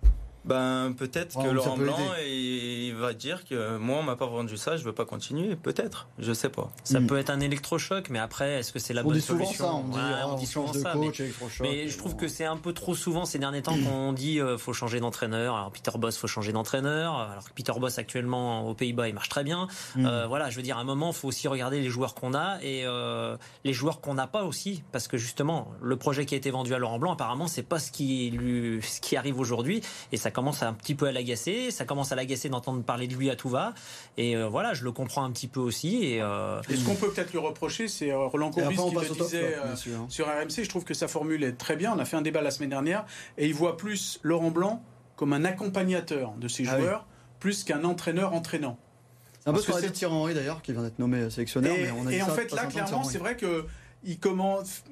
Ben 0.46 0.94
peut-être 0.96 1.42
que 1.42 1.48
Laurent 1.48 1.76
Blanc 1.76 1.98
il 2.24 2.94
va 2.94 3.12
dire 3.12 3.44
que 3.44 3.76
moi 3.78 3.98
on 3.98 4.02
m'a 4.02 4.16
pas 4.16 4.26
vendu 4.26 4.56
ça, 4.56 4.76
je 4.76 4.84
veux 4.84 4.92
pas 4.92 5.04
continuer. 5.04 5.56
Peut-être, 5.56 6.08
je 6.18 6.32
sais 6.32 6.48
pas. 6.48 6.70
Ça 6.84 7.00
hmm. 7.00 7.06
peut 7.06 7.18
être 7.18 7.30
un 7.30 7.40
électrochoc, 7.40 8.10
mais 8.10 8.18
après 8.18 8.60
est-ce 8.60 8.72
que 8.72 8.78
c'est 8.78 8.94
la 8.94 9.02
bonne 9.02 9.20
solution 9.20 9.66
ça, 9.66 9.74
on 9.74 9.88
dit, 9.88 9.98
ah, 9.98 10.28
on, 10.28 10.36
dit 10.36 10.46
souvent 10.46 10.72
ça. 10.72 10.92
Coach, 10.92 11.20
mais, 11.60 11.68
mais 11.68 11.88
je 11.88 11.98
trouve 11.98 12.16
que 12.16 12.28
c'est 12.28 12.44
un 12.44 12.56
peu 12.56 12.72
trop 12.72 12.94
souvent 12.94 13.24
ces 13.24 13.38
derniers 13.38 13.62
temps 13.62 13.76
qu'on 13.76 14.12
dit 14.12 14.40
euh, 14.40 14.56
faut 14.56 14.72
changer 14.72 15.00
d'entraîneur. 15.00 15.56
Alors 15.56 15.72
Peter 15.72 15.92
Boss 15.98 16.16
faut 16.16 16.26
changer 16.26 16.52
d'entraîneur. 16.52 17.16
Alors 17.16 17.44
que 17.44 17.52
Peter 17.52 17.72
Boss 17.78 17.98
actuellement 17.98 18.68
aux 18.68 18.74
Pays-Bas 18.74 19.08
il 19.08 19.14
marche 19.14 19.28
très 19.28 19.44
bien. 19.44 19.66
Hmm. 19.96 20.06
Euh, 20.06 20.26
voilà, 20.26 20.50
je 20.50 20.56
veux 20.56 20.62
dire 20.62 20.78
à 20.78 20.80
un 20.80 20.84
moment 20.84 21.12
faut 21.12 21.28
aussi 21.28 21.48
regarder 21.48 21.80
les 21.80 21.88
joueurs 21.88 22.14
qu'on 22.14 22.34
a 22.34 22.58
et 22.62 22.86
euh, 22.86 23.36
les 23.64 23.72
joueurs 23.72 24.00
qu'on 24.00 24.14
n'a 24.14 24.26
pas 24.26 24.44
aussi 24.44 24.84
parce 24.92 25.08
que 25.08 25.16
justement 25.16 25.72
le 25.82 25.96
projet 25.96 26.24
qui 26.24 26.34
a 26.34 26.38
été 26.38 26.50
vendu 26.50 26.72
à 26.74 26.78
Laurent 26.78 26.98
Blanc 26.98 27.12
apparemment 27.12 27.48
c'est 27.48 27.62
pas 27.62 27.78
ce 27.78 27.90
qui 27.90 28.30
lui 28.30 28.80
ce 28.82 29.00
qui 29.00 29.16
arrive 29.16 29.40
aujourd'hui 29.40 29.80
et 30.12 30.16
ça 30.16 30.30
commence 30.36 30.62
un 30.62 30.74
petit 30.74 30.94
peu 30.94 31.06
à 31.06 31.12
l'agacer, 31.12 31.70
ça 31.70 31.86
commence 31.86 32.12
à 32.12 32.14
l'agacer 32.14 32.50
d'entendre 32.50 32.82
parler 32.82 33.06
de 33.06 33.14
lui 33.14 33.30
à 33.30 33.36
tout 33.36 33.48
va. 33.48 33.72
Et 34.18 34.36
euh, 34.36 34.48
voilà, 34.48 34.74
je 34.74 34.84
le 34.84 34.92
comprends 34.92 35.24
un 35.24 35.30
petit 35.30 35.48
peu 35.48 35.60
aussi. 35.60 36.04
Et, 36.04 36.20
euh, 36.20 36.62
ce 36.62 36.84
qu'on 36.84 36.94
peut 36.94 37.10
peut-être 37.10 37.32
lui 37.32 37.38
reprocher, 37.38 37.88
c'est 37.88 38.10
euh, 38.10 38.26
Roland 38.26 38.50
Courbis 38.50 38.76
qui 38.76 38.94
le 38.94 39.24
disait 39.24 39.56
sur 40.10 40.26
RMC. 40.26 40.62
Je 40.62 40.68
trouve 40.68 40.84
que 40.84 40.92
sa 40.92 41.08
formule 41.08 41.42
est 41.42 41.54
très 41.54 41.74
bien. 41.74 41.94
On 41.96 41.98
a 41.98 42.04
fait 42.04 42.18
un 42.18 42.22
débat 42.22 42.42
la 42.42 42.50
semaine 42.50 42.68
dernière 42.68 43.06
et 43.38 43.46
il 43.46 43.54
voit 43.54 43.78
plus 43.78 44.20
Laurent 44.22 44.50
Blanc 44.50 44.82
comme 45.16 45.32
un 45.32 45.46
accompagnateur 45.46 46.32
de 46.32 46.48
ses 46.48 46.68
ah 46.68 46.78
joueurs, 46.78 47.06
plus 47.40 47.64
qu'un 47.64 47.84
entraîneur 47.84 48.34
entraînant. 48.34 48.78
C'est 49.40 49.48
un 49.48 49.54
peu 49.54 49.60
ce 49.60 49.72
qu'a 49.72 49.80
dit 49.80 49.90
Thierry 49.90 50.12
Henry 50.12 50.34
d'ailleurs, 50.34 50.60
qui 50.60 50.72
vient 50.72 50.82
d'être 50.82 50.98
nommé 50.98 51.30
sélectionneur. 51.30 51.74
Et, 51.74 51.84
mais 51.84 51.90
on 51.92 52.06
a 52.06 52.12
et 52.12 52.20
en 52.20 52.26
fait, 52.26 52.52
là, 52.52 52.66
clairement, 52.66 53.04
c'est 53.04 53.16
vrai 53.16 53.38
que 53.38 53.64
il 54.04 54.18
commence 54.18 54.82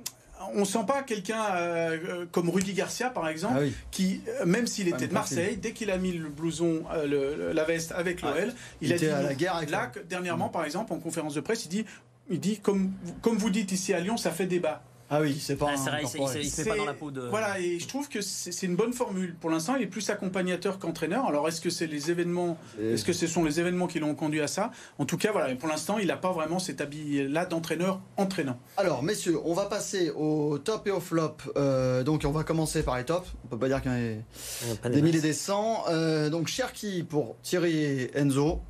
on 0.54 0.64
sent 0.64 0.84
pas 0.86 1.02
quelqu'un 1.02 1.42
euh, 1.44 1.98
euh, 2.08 2.26
comme 2.30 2.50
Rudy 2.50 2.72
Garcia, 2.72 3.10
par 3.10 3.28
exemple, 3.28 3.58
ah 3.58 3.84
qui, 3.90 4.20
euh, 4.28 4.46
même 4.46 4.66
s'il 4.66 4.88
était 4.88 5.08
de 5.08 5.12
Marseille, 5.12 5.56
dès 5.56 5.72
qu'il 5.72 5.90
a 5.90 5.98
mis 5.98 6.12
le 6.12 6.28
blouson, 6.28 6.84
la 7.06 7.64
veste 7.64 7.92
avec 7.92 8.20
ah, 8.22 8.34
l'OL, 8.34 8.52
il, 8.80 8.92
a 8.92 8.96
dit 8.96 9.06
à 9.06 9.22
la 9.22 9.34
guerre. 9.34 9.56
Avec 9.56 9.70
là, 9.70 9.90
dernièrement, 10.08 10.48
par 10.48 10.64
exemple, 10.64 10.92
en 10.92 10.98
conférence 10.98 11.34
de 11.34 11.40
presse, 11.40 11.64
il 11.66 11.68
dit, 11.68 11.84
il 12.30 12.40
dit 12.40 12.58
comme, 12.58 12.92
comme 13.22 13.36
vous 13.36 13.50
dites 13.50 13.72
ici 13.72 13.92
à 13.94 14.00
Lyon, 14.00 14.16
ça 14.16 14.30
fait 14.30 14.46
débat. 14.46 14.82
Ah 15.10 15.20
oui, 15.20 15.36
c'est 15.38 15.56
pas. 15.56 15.66
Ah, 15.68 16.00
il, 16.02 16.50
se 16.50 16.62
pas 16.62 16.76
dans 16.76 16.84
la 16.84 16.94
peau 16.94 17.10
de. 17.10 17.20
Voilà, 17.22 17.60
et 17.60 17.78
je 17.78 17.86
trouve 17.86 18.08
que 18.08 18.20
c'est 18.22 18.66
une 18.66 18.76
bonne 18.76 18.92
formule. 18.92 19.34
Pour 19.34 19.50
l'instant, 19.50 19.76
il 19.76 19.82
est 19.82 19.86
plus 19.86 20.08
accompagnateur 20.08 20.78
qu'entraîneur. 20.78 21.26
Alors, 21.26 21.46
est-ce 21.46 21.60
que 21.60 21.70
c'est 21.70 21.86
les 21.86 22.10
événements, 22.10 22.56
est-ce 22.80 23.04
que 23.04 23.12
ce 23.12 23.26
sont 23.26 23.44
les 23.44 23.60
événements 23.60 23.86
qui 23.86 23.98
l'ont 23.98 24.14
conduit 24.14 24.40
à 24.40 24.46
ça? 24.46 24.70
En 24.98 25.04
tout 25.04 25.18
cas, 25.18 25.30
voilà. 25.32 25.54
Pour 25.56 25.68
l'instant, 25.68 25.98
il 25.98 26.06
n'a 26.06 26.16
pas 26.16 26.32
vraiment 26.32 26.58
cet 26.58 26.80
habit-là 26.80 27.44
d'entraîneur 27.46 28.00
entraînant. 28.16 28.58
Alors, 28.76 29.02
messieurs, 29.02 29.38
on 29.44 29.52
va 29.52 29.66
passer 29.66 30.10
au 30.10 30.58
top 30.58 30.86
et 30.86 30.90
au 30.90 31.00
flop. 31.00 31.36
Euh, 31.56 32.02
donc, 32.02 32.22
on 32.24 32.30
va 32.30 32.42
commencer 32.42 32.82
par 32.82 32.96
les 32.96 33.04
tops. 33.04 33.28
On 33.44 33.48
peut 33.48 33.58
pas 33.58 33.68
dire 33.68 33.82
qu'il 33.82 33.92
y 33.92 33.94
a 33.94 34.88
des, 34.88 35.02
milliers 35.02 35.18
et 35.18 35.22
des 35.22 35.32
cents. 35.32 35.84
Euh, 35.88 36.30
donc, 36.30 36.48
Cherki 36.48 37.02
pour 37.02 37.36
Thierry 37.42 37.76
et 37.76 38.10
Enzo. 38.16 38.60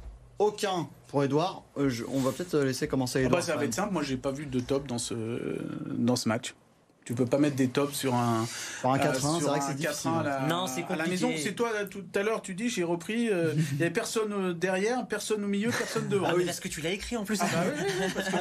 Aucun 0.41 0.89
pour 1.15 1.23
Edouard. 1.23 1.63
Euh, 1.77 1.89
on 2.09 2.19
va 2.19 2.33
peut-être 2.33 2.59
laisser 2.59 2.89
commencer 2.89 3.21
Edouard. 3.21 3.35
Ah 3.35 3.37
bah, 3.37 3.43
ça 3.47 3.57
va 3.57 3.65
être 3.65 3.73
simple. 3.73 3.93
Moi, 3.93 4.03
j'ai 4.03 4.17
pas 4.17 4.33
vu 4.33 4.47
de 4.47 4.59
top 4.59 4.89
dans 4.89 4.99
ce, 4.99 5.15
dans 5.87 6.17
ce 6.17 6.29
match. 6.29 6.57
Tu 7.05 7.15
peux 7.15 7.25
pas 7.25 7.39
mettre 7.39 7.55
des 7.55 7.69
tops 7.69 7.95
sur 7.95 8.17
un, 8.17 8.45
sur 8.81 8.91
un 8.91 8.99
4-1, 8.99 9.05
euh, 9.05 9.13
c'est 9.13 9.45
vrai 9.45 9.59
que 9.61 9.65
c'est 9.65 9.77
difficile. 9.77 10.11
À 10.11 10.23
la, 10.25 10.41
non, 10.49 10.67
c'est 10.67 10.83
à 10.83 10.97
la 10.97 11.07
maison. 11.07 11.31
C'est 11.37 11.53
toi, 11.53 11.71
tout 11.89 12.03
à 12.17 12.23
l'heure, 12.25 12.43
tu 12.43 12.55
dis, 12.57 12.69
j'ai 12.69 12.83
repris, 12.83 13.29
euh, 13.29 13.53
il 13.73 13.77
n'y 13.77 13.83
avait 13.85 13.93
personne 13.93 14.55
derrière, 14.55 15.07
personne 15.07 15.45
au 15.45 15.47
milieu, 15.47 15.71
personne 15.71 16.09
devant. 16.09 16.27
Ah, 16.31 16.35
oui. 16.37 16.47
parce 16.47 16.59
que 16.59 16.67
tu 16.67 16.81
l'as 16.81 16.91
écrit 16.91 17.17
en 17.17 17.23
plus. 17.25 17.39
Ah, 17.41 17.47
bah 17.53 18.39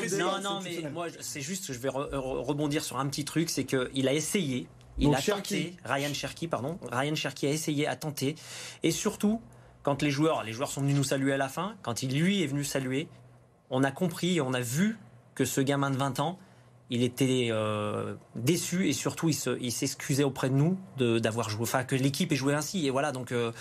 oui, 0.00 0.08
non, 0.16 0.40
non, 0.40 0.60
mais 0.62 0.88
moi, 0.92 1.06
c'est 1.18 1.40
juste, 1.40 1.72
je 1.72 1.78
vais 1.80 1.88
rebondir 1.88 2.84
sur 2.84 2.98
un 2.98 3.06
petit 3.08 3.24
truc, 3.24 3.50
c'est 3.50 3.64
qu'il 3.64 4.06
a 4.06 4.12
essayé, 4.12 4.68
il 4.98 5.12
a 5.12 5.20
tenté, 5.20 5.74
Ryan 5.84 6.14
Cherky, 6.14 6.46
pardon, 6.46 6.78
Ryan 6.92 7.16
Cherky 7.16 7.48
a 7.48 7.50
essayé, 7.50 7.88
a 7.88 7.96
tenté, 7.96 8.36
et 8.84 8.92
surtout, 8.92 9.40
quand 9.86 10.02
les 10.02 10.10
joueurs, 10.10 10.42
les 10.42 10.52
joueurs 10.52 10.68
sont 10.68 10.80
venus 10.80 10.96
nous 10.96 11.04
saluer 11.04 11.32
à 11.32 11.36
la 11.36 11.48
fin, 11.48 11.76
quand 11.82 12.02
il 12.02 12.20
lui 12.20 12.42
est 12.42 12.48
venu 12.48 12.64
saluer, 12.64 13.06
on 13.70 13.84
a 13.84 13.92
compris, 13.92 14.40
on 14.40 14.52
a 14.52 14.58
vu 14.58 14.98
que 15.36 15.44
ce 15.44 15.60
gamin 15.60 15.90
de 15.90 15.96
20 15.96 16.18
ans, 16.18 16.40
il 16.90 17.04
était 17.04 17.50
euh, 17.52 18.16
déçu 18.34 18.88
et 18.88 18.92
surtout 18.92 19.28
il 19.28 19.70
s'excusait 19.70 20.24
auprès 20.24 20.50
de 20.50 20.56
nous 20.56 20.76
d'avoir 21.20 21.50
joué, 21.50 21.62
enfin 21.62 21.84
que 21.84 21.94
l'équipe 21.94 22.32
ait 22.32 22.36
joué 22.36 22.52
ainsi. 22.52 22.84
Et 22.84 22.90
voilà, 22.90 23.12
donc 23.12 23.30
euh, 23.30 23.52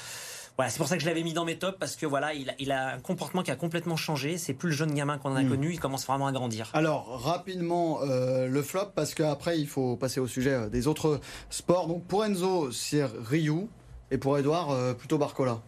voilà, 0.58 0.72
c'est 0.72 0.80
pour 0.80 0.88
ça 0.88 0.96
que 0.96 1.04
je 1.04 1.08
l'avais 1.08 1.22
mis 1.22 1.34
dans 1.34 1.46
mes 1.46 1.60
tops 1.60 1.78
parce 1.80 1.96
que 1.96 2.08
voilà, 2.08 2.34
il 2.34 2.72
a, 2.72 2.96
un 2.96 3.00
comportement 3.02 3.44
qui 3.44 3.52
a 3.52 3.56
complètement 3.56 3.96
changé. 3.96 4.40
C'est 4.40 4.56
plus 4.56 4.70
le 4.70 4.76
jeune 4.76 4.96
gamin 4.96 5.20
qu'on 5.20 5.36
a 5.36 5.44
hmm. 5.44 5.50
connu, 5.50 5.74
il 5.74 5.80
commence 5.80 6.08
vraiment 6.08 6.26
à 6.26 6.32
grandir. 6.32 6.72
Alors 6.74 7.22
rapidement 7.24 8.00
euh, 8.02 8.48
le 8.48 8.64
flop 8.64 8.94
parce 8.96 9.14
qu'après 9.14 9.60
il 9.60 9.68
faut 9.68 9.96
passer 9.96 10.20
au 10.20 10.26
sujet 10.26 10.72
des 10.72 10.88
autres 10.88 11.20
sports. 11.52 11.86
Donc 11.86 12.04
pour 12.06 12.26
Enzo 12.26 12.72
c'est 12.72 13.06
Ryu 13.06 13.68
et 14.10 14.18
pour 14.18 14.40
Edouard 14.40 14.96
plutôt 14.96 15.20
Barcola. 15.20 15.62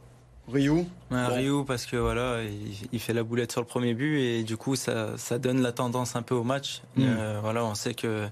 Ryu 0.47 0.85
Ryu 1.11 1.65
parce 1.65 1.85
que 1.85 1.97
voilà, 1.97 2.39
il, 2.91 2.99
fait 2.99 3.13
la 3.13 3.23
boulette 3.23 3.51
sur 3.51 3.61
le 3.61 3.67
premier 3.67 3.93
but 3.93 4.19
et 4.19 4.43
du 4.43 4.55
coup 4.57 4.75
ça, 4.75 5.17
ça 5.17 5.39
donne 5.39 5.61
la 5.61 5.71
tendance 5.71 6.15
un 6.15 6.21
peu 6.21 6.35
au 6.35 6.43
match. 6.43 6.81
Mm. 6.95 7.03
Euh, 7.05 7.39
voilà, 7.41 7.65
on 7.65 7.75
sait 7.75 7.93
que 7.93 8.27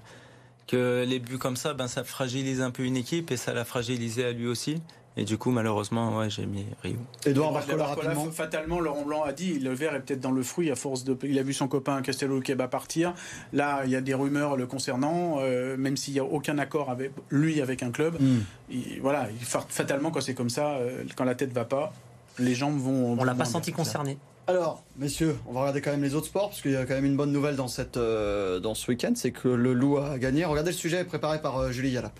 que 0.66 1.04
les 1.06 1.20
buts 1.20 1.38
comme 1.38 1.56
ça, 1.56 1.74
ben 1.74 1.88
ça 1.88 2.02
fragilise 2.02 2.60
un 2.60 2.70
peu 2.70 2.82
une 2.82 2.96
équipe 2.96 3.30
et 3.30 3.36
ça 3.36 3.54
l'a 3.54 3.64
fragilisé 3.64 4.24
à 4.24 4.32
lui 4.32 4.48
aussi. 4.48 4.80
Et 5.18 5.24
du 5.24 5.38
coup, 5.38 5.50
malheureusement, 5.50 6.18
ouais, 6.18 6.28
j'ai 6.28 6.44
mis 6.44 6.66
Rio. 6.82 6.98
Edouard 7.24 7.52
Barcola, 7.52 7.86
rapidement. 7.86 8.30
Fatalement, 8.30 8.80
Laurent 8.80 9.04
Blanc 9.04 9.22
a 9.22 9.32
dit, 9.32 9.58
le 9.58 9.72
verre 9.72 9.94
est 9.94 10.00
peut-être 10.00 10.20
dans 10.20 10.30
le 10.30 10.42
fruit 10.42 10.70
à 10.70 10.76
force 10.76 11.04
de. 11.04 11.16
Il 11.22 11.38
a 11.38 11.42
vu 11.42 11.54
son 11.54 11.68
copain 11.68 12.02
Castello 12.02 12.40
Keba 12.40 12.68
partir. 12.68 13.14
Là, 13.54 13.82
il 13.86 13.90
y 13.90 13.96
a 13.96 14.02
des 14.02 14.12
rumeurs 14.12 14.56
le 14.56 14.66
concernant, 14.66 15.38
euh, 15.40 15.78
même 15.78 15.96
s'il 15.96 16.12
n'y 16.12 16.20
a 16.20 16.24
aucun 16.24 16.58
accord 16.58 16.90
avec 16.90 17.12
lui 17.30 17.62
avec 17.62 17.82
un 17.82 17.90
club. 17.90 18.20
Mm. 18.20 18.80
voilà, 19.00 19.28
fatalement, 19.40 20.10
quand 20.10 20.20
c'est 20.20 20.34
comme 20.34 20.50
ça, 20.50 20.72
euh, 20.72 21.04
quand 21.16 21.24
la 21.24 21.34
tête 21.34 21.52
va 21.52 21.64
pas, 21.64 21.94
les 22.38 22.54
jambes 22.54 22.78
vont. 22.78 23.16
On 23.18 23.24
l'a 23.24 23.34
pas 23.34 23.44
senti 23.44 23.72
concerné. 23.72 24.18
Alors, 24.48 24.84
messieurs, 24.96 25.36
on 25.48 25.52
va 25.52 25.60
regarder 25.60 25.80
quand 25.80 25.90
même 25.90 26.04
les 26.04 26.14
autres 26.14 26.26
sports, 26.26 26.50
parce 26.50 26.62
qu'il 26.62 26.70
y 26.70 26.76
a 26.76 26.86
quand 26.86 26.94
même 26.94 27.04
une 27.04 27.16
bonne 27.16 27.32
nouvelle 27.32 27.56
dans, 27.56 27.66
cette, 27.66 27.96
euh, 27.96 28.60
dans 28.60 28.74
ce 28.74 28.88
week-end, 28.88 29.12
c'est 29.16 29.32
que 29.32 29.48
le 29.48 29.74
loup 29.74 29.98
a 29.98 30.18
gagné. 30.18 30.44
Regardez 30.44 30.70
le 30.70 30.76
sujet 30.76 31.02
préparé 31.04 31.40
par 31.40 31.58
euh, 31.58 31.72
Julie 31.72 31.90
Yalap. 31.90 32.18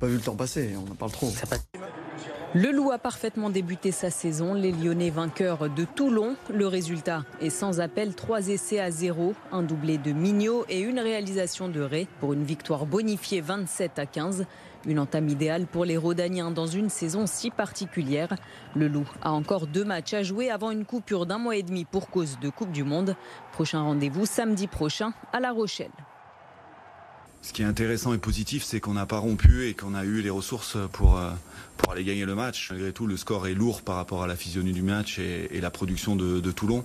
Pas 0.00 0.06
vu 0.08 0.16
le 0.16 0.20
temps 0.20 0.34
passer, 0.34 0.74
on 0.76 0.90
en 0.90 0.96
parle 0.96 1.12
trop. 1.12 1.32
Le 2.58 2.70
Loup 2.70 2.90
a 2.90 2.96
parfaitement 2.96 3.50
débuté 3.50 3.92
sa 3.92 4.08
saison. 4.08 4.54
Les 4.54 4.72
Lyonnais 4.72 5.10
vainqueurs 5.10 5.68
de 5.68 5.84
Toulon. 5.84 6.36
Le 6.48 6.66
résultat 6.66 7.22
est 7.42 7.50
sans 7.50 7.80
appel 7.80 8.14
3 8.14 8.48
essais 8.48 8.80
à 8.80 8.90
0, 8.90 9.34
un 9.52 9.62
doublé 9.62 9.98
de 9.98 10.12
Mignot 10.12 10.64
et 10.70 10.80
une 10.80 10.98
réalisation 10.98 11.68
de 11.68 11.82
Ray 11.82 12.08
pour 12.18 12.32
une 12.32 12.44
victoire 12.44 12.86
bonifiée 12.86 13.42
27 13.42 13.98
à 13.98 14.06
15. 14.06 14.46
Une 14.86 14.98
entame 14.98 15.28
idéale 15.28 15.66
pour 15.66 15.84
les 15.84 15.98
Rodaniens 15.98 16.50
dans 16.50 16.66
une 16.66 16.88
saison 16.88 17.26
si 17.26 17.50
particulière. 17.50 18.34
Le 18.74 18.88
Loup 18.88 19.06
a 19.20 19.32
encore 19.32 19.66
deux 19.66 19.84
matchs 19.84 20.14
à 20.14 20.22
jouer 20.22 20.48
avant 20.48 20.70
une 20.70 20.86
coupure 20.86 21.26
d'un 21.26 21.36
mois 21.36 21.56
et 21.56 21.62
demi 21.62 21.84
pour 21.84 22.08
cause 22.08 22.38
de 22.40 22.48
Coupe 22.48 22.72
du 22.72 22.84
Monde. 22.84 23.16
Prochain 23.52 23.82
rendez-vous 23.82 24.24
samedi 24.24 24.66
prochain 24.66 25.12
à 25.34 25.40
La 25.40 25.52
Rochelle. 25.52 25.92
Ce 27.46 27.52
qui 27.52 27.62
est 27.62 27.66
intéressant 27.66 28.12
et 28.12 28.18
positif, 28.18 28.64
c'est 28.64 28.80
qu'on 28.80 28.94
n'a 28.94 29.06
pas 29.06 29.18
rompu 29.18 29.68
et 29.68 29.74
qu'on 29.74 29.94
a 29.94 30.02
eu 30.02 30.20
les 30.20 30.30
ressources 30.30 30.76
pour, 30.92 31.16
euh, 31.16 31.30
pour 31.76 31.92
aller 31.92 32.02
gagner 32.02 32.24
le 32.24 32.34
match. 32.34 32.72
Malgré 32.72 32.92
tout, 32.92 33.06
le 33.06 33.16
score 33.16 33.46
est 33.46 33.54
lourd 33.54 33.82
par 33.82 33.94
rapport 33.94 34.24
à 34.24 34.26
la 34.26 34.34
physionomie 34.34 34.72
du 34.72 34.82
match 34.82 35.20
et, 35.20 35.60
la 35.60 35.70
production 35.70 36.16
de 36.16 36.50
Toulon. 36.50 36.84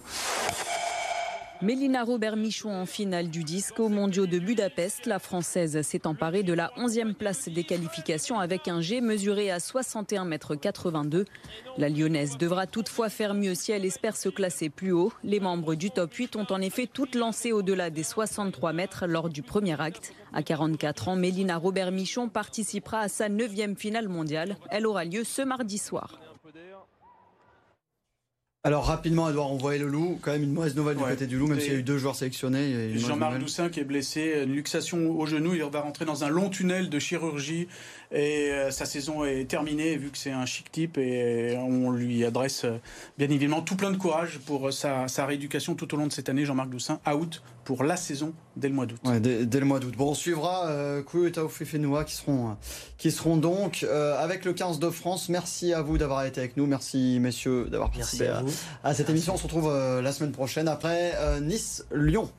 Mélina 1.61 2.03
Robert-Michon 2.03 2.71
en 2.71 2.87
finale 2.87 3.29
du 3.29 3.43
disque 3.43 3.79
au 3.79 3.87
mondiaux 3.87 4.25
de 4.25 4.39
Budapest. 4.39 5.05
La 5.05 5.19
Française 5.19 5.83
s'est 5.83 6.07
emparée 6.07 6.41
de 6.41 6.53
la 6.53 6.71
11e 6.79 7.13
place 7.13 7.49
des 7.49 7.63
qualifications 7.63 8.39
avec 8.39 8.67
un 8.67 8.81
G 8.81 8.99
mesuré 8.99 9.51
à 9.51 9.59
61 9.59 10.25
mètres 10.25 10.55
82. 10.55 11.25
La 11.77 11.87
Lyonnaise 11.87 12.39
devra 12.39 12.65
toutefois 12.65 13.09
faire 13.09 13.35
mieux 13.35 13.53
si 13.53 13.71
elle 13.71 13.85
espère 13.85 14.17
se 14.17 14.29
classer 14.29 14.69
plus 14.69 14.91
haut. 14.91 15.13
Les 15.23 15.39
membres 15.39 15.75
du 15.75 15.91
top 15.91 16.11
8 16.11 16.35
ont 16.35 16.47
en 16.49 16.61
effet 16.61 16.89
toutes 16.91 17.13
lancé 17.13 17.51
au-delà 17.51 17.91
des 17.91 18.03
63 18.03 18.73
mètres 18.73 19.05
lors 19.05 19.29
du 19.29 19.43
premier 19.43 19.79
acte. 19.79 20.13
À 20.33 20.41
44 20.41 21.09
ans, 21.09 21.15
Mélina 21.15 21.57
Robert-Michon 21.57 22.27
participera 22.27 23.01
à 23.01 23.07
sa 23.07 23.29
9e 23.29 23.75
finale 23.75 24.07
mondiale. 24.07 24.55
Elle 24.71 24.87
aura 24.87 25.05
lieu 25.05 25.23
ce 25.23 25.43
mardi 25.43 25.77
soir. 25.77 26.19
Alors 28.63 28.85
rapidement, 28.85 29.27
Edouard, 29.27 29.51
on 29.51 29.57
voyait 29.57 29.79
le 29.79 29.87
loup. 29.87 30.19
Quand 30.21 30.33
même 30.33 30.43
une 30.43 30.53
mauvaise 30.53 30.75
nouvelle 30.75 30.95
du 30.95 31.03
côté 31.03 31.25
du 31.25 31.39
loup, 31.39 31.47
même 31.47 31.59
s'il 31.59 31.73
y 31.73 31.75
a 31.75 31.79
eu 31.79 31.83
deux 31.83 31.97
joueurs 31.97 32.15
sélectionnés. 32.15 32.95
Jean-Marc 32.95 33.39
Doussin 33.39 33.69
qui 33.69 33.79
est 33.79 33.83
blessé, 33.83 34.43
une 34.43 34.53
luxation 34.53 35.09
au 35.19 35.25
genou, 35.25 35.55
il 35.55 35.63
va 35.63 35.81
rentrer 35.81 36.05
dans 36.05 36.23
un 36.23 36.29
long 36.29 36.47
tunnel 36.49 36.87
de 36.87 36.99
chirurgie 36.99 37.67
et 38.11 38.51
euh, 38.51 38.69
sa 38.69 38.85
saison 38.85 39.25
est 39.25 39.45
terminée 39.45 39.95
vu 39.95 40.11
que 40.11 40.17
c'est 40.17 40.31
un 40.31 40.45
chic 40.45 40.71
type 40.71 40.99
et 40.99 41.57
on 41.57 41.89
lui 41.91 42.23
adresse 42.23 42.65
euh, 42.65 42.77
bien 43.17 43.29
évidemment 43.29 43.61
tout 43.61 43.77
plein 43.77 43.89
de 43.89 43.97
courage 43.97 44.37
pour 44.45 44.67
euh, 44.67 44.71
sa, 44.71 45.25
rééducation 45.25 45.73
tout 45.73 45.91
au 45.95 45.97
long 45.97 46.05
de 46.05 46.11
cette 46.11 46.29
année. 46.29 46.45
Jean-Marc 46.45 46.69
Doussin, 46.69 46.99
out 47.11 47.41
pour 47.63 47.83
la 47.83 47.95
saison 47.95 48.33
dès 48.55 48.67
le 48.67 48.73
mois 48.73 48.85
d'août. 48.85 48.99
dès, 49.19 49.59
le 49.59 49.65
mois 49.65 49.79
d'août. 49.79 49.93
Bon, 49.97 50.11
on 50.11 50.13
suivra 50.13 50.67
euh, 50.67 51.01
et 51.01 52.05
qui 52.05 52.15
seront, 52.15 52.57
qui 52.97 53.11
seront 53.11 53.37
donc 53.37 53.85
avec 54.17 54.45
le 54.45 54.53
15 54.53 54.79
de 54.79 54.89
France. 54.89 55.29
Merci 55.29 55.73
à 55.73 55.81
vous 55.81 55.97
d'avoir 55.97 56.25
été 56.25 56.39
avec 56.39 56.57
nous. 56.57 56.65
Merci 56.65 57.19
messieurs 57.19 57.67
d'avoir 57.69 57.91
participé 57.91 58.27
à, 58.27 58.43
à, 58.83 58.93
cette 58.93 59.09
émission. 59.09 59.33
On 59.33 59.37
se 59.37 59.43
retrouve 59.43 59.71
la 59.71 60.11
semaine 60.11 60.31
prochaine 60.31 60.67
après 60.67 61.13
Nice-Lyon. 61.41 62.29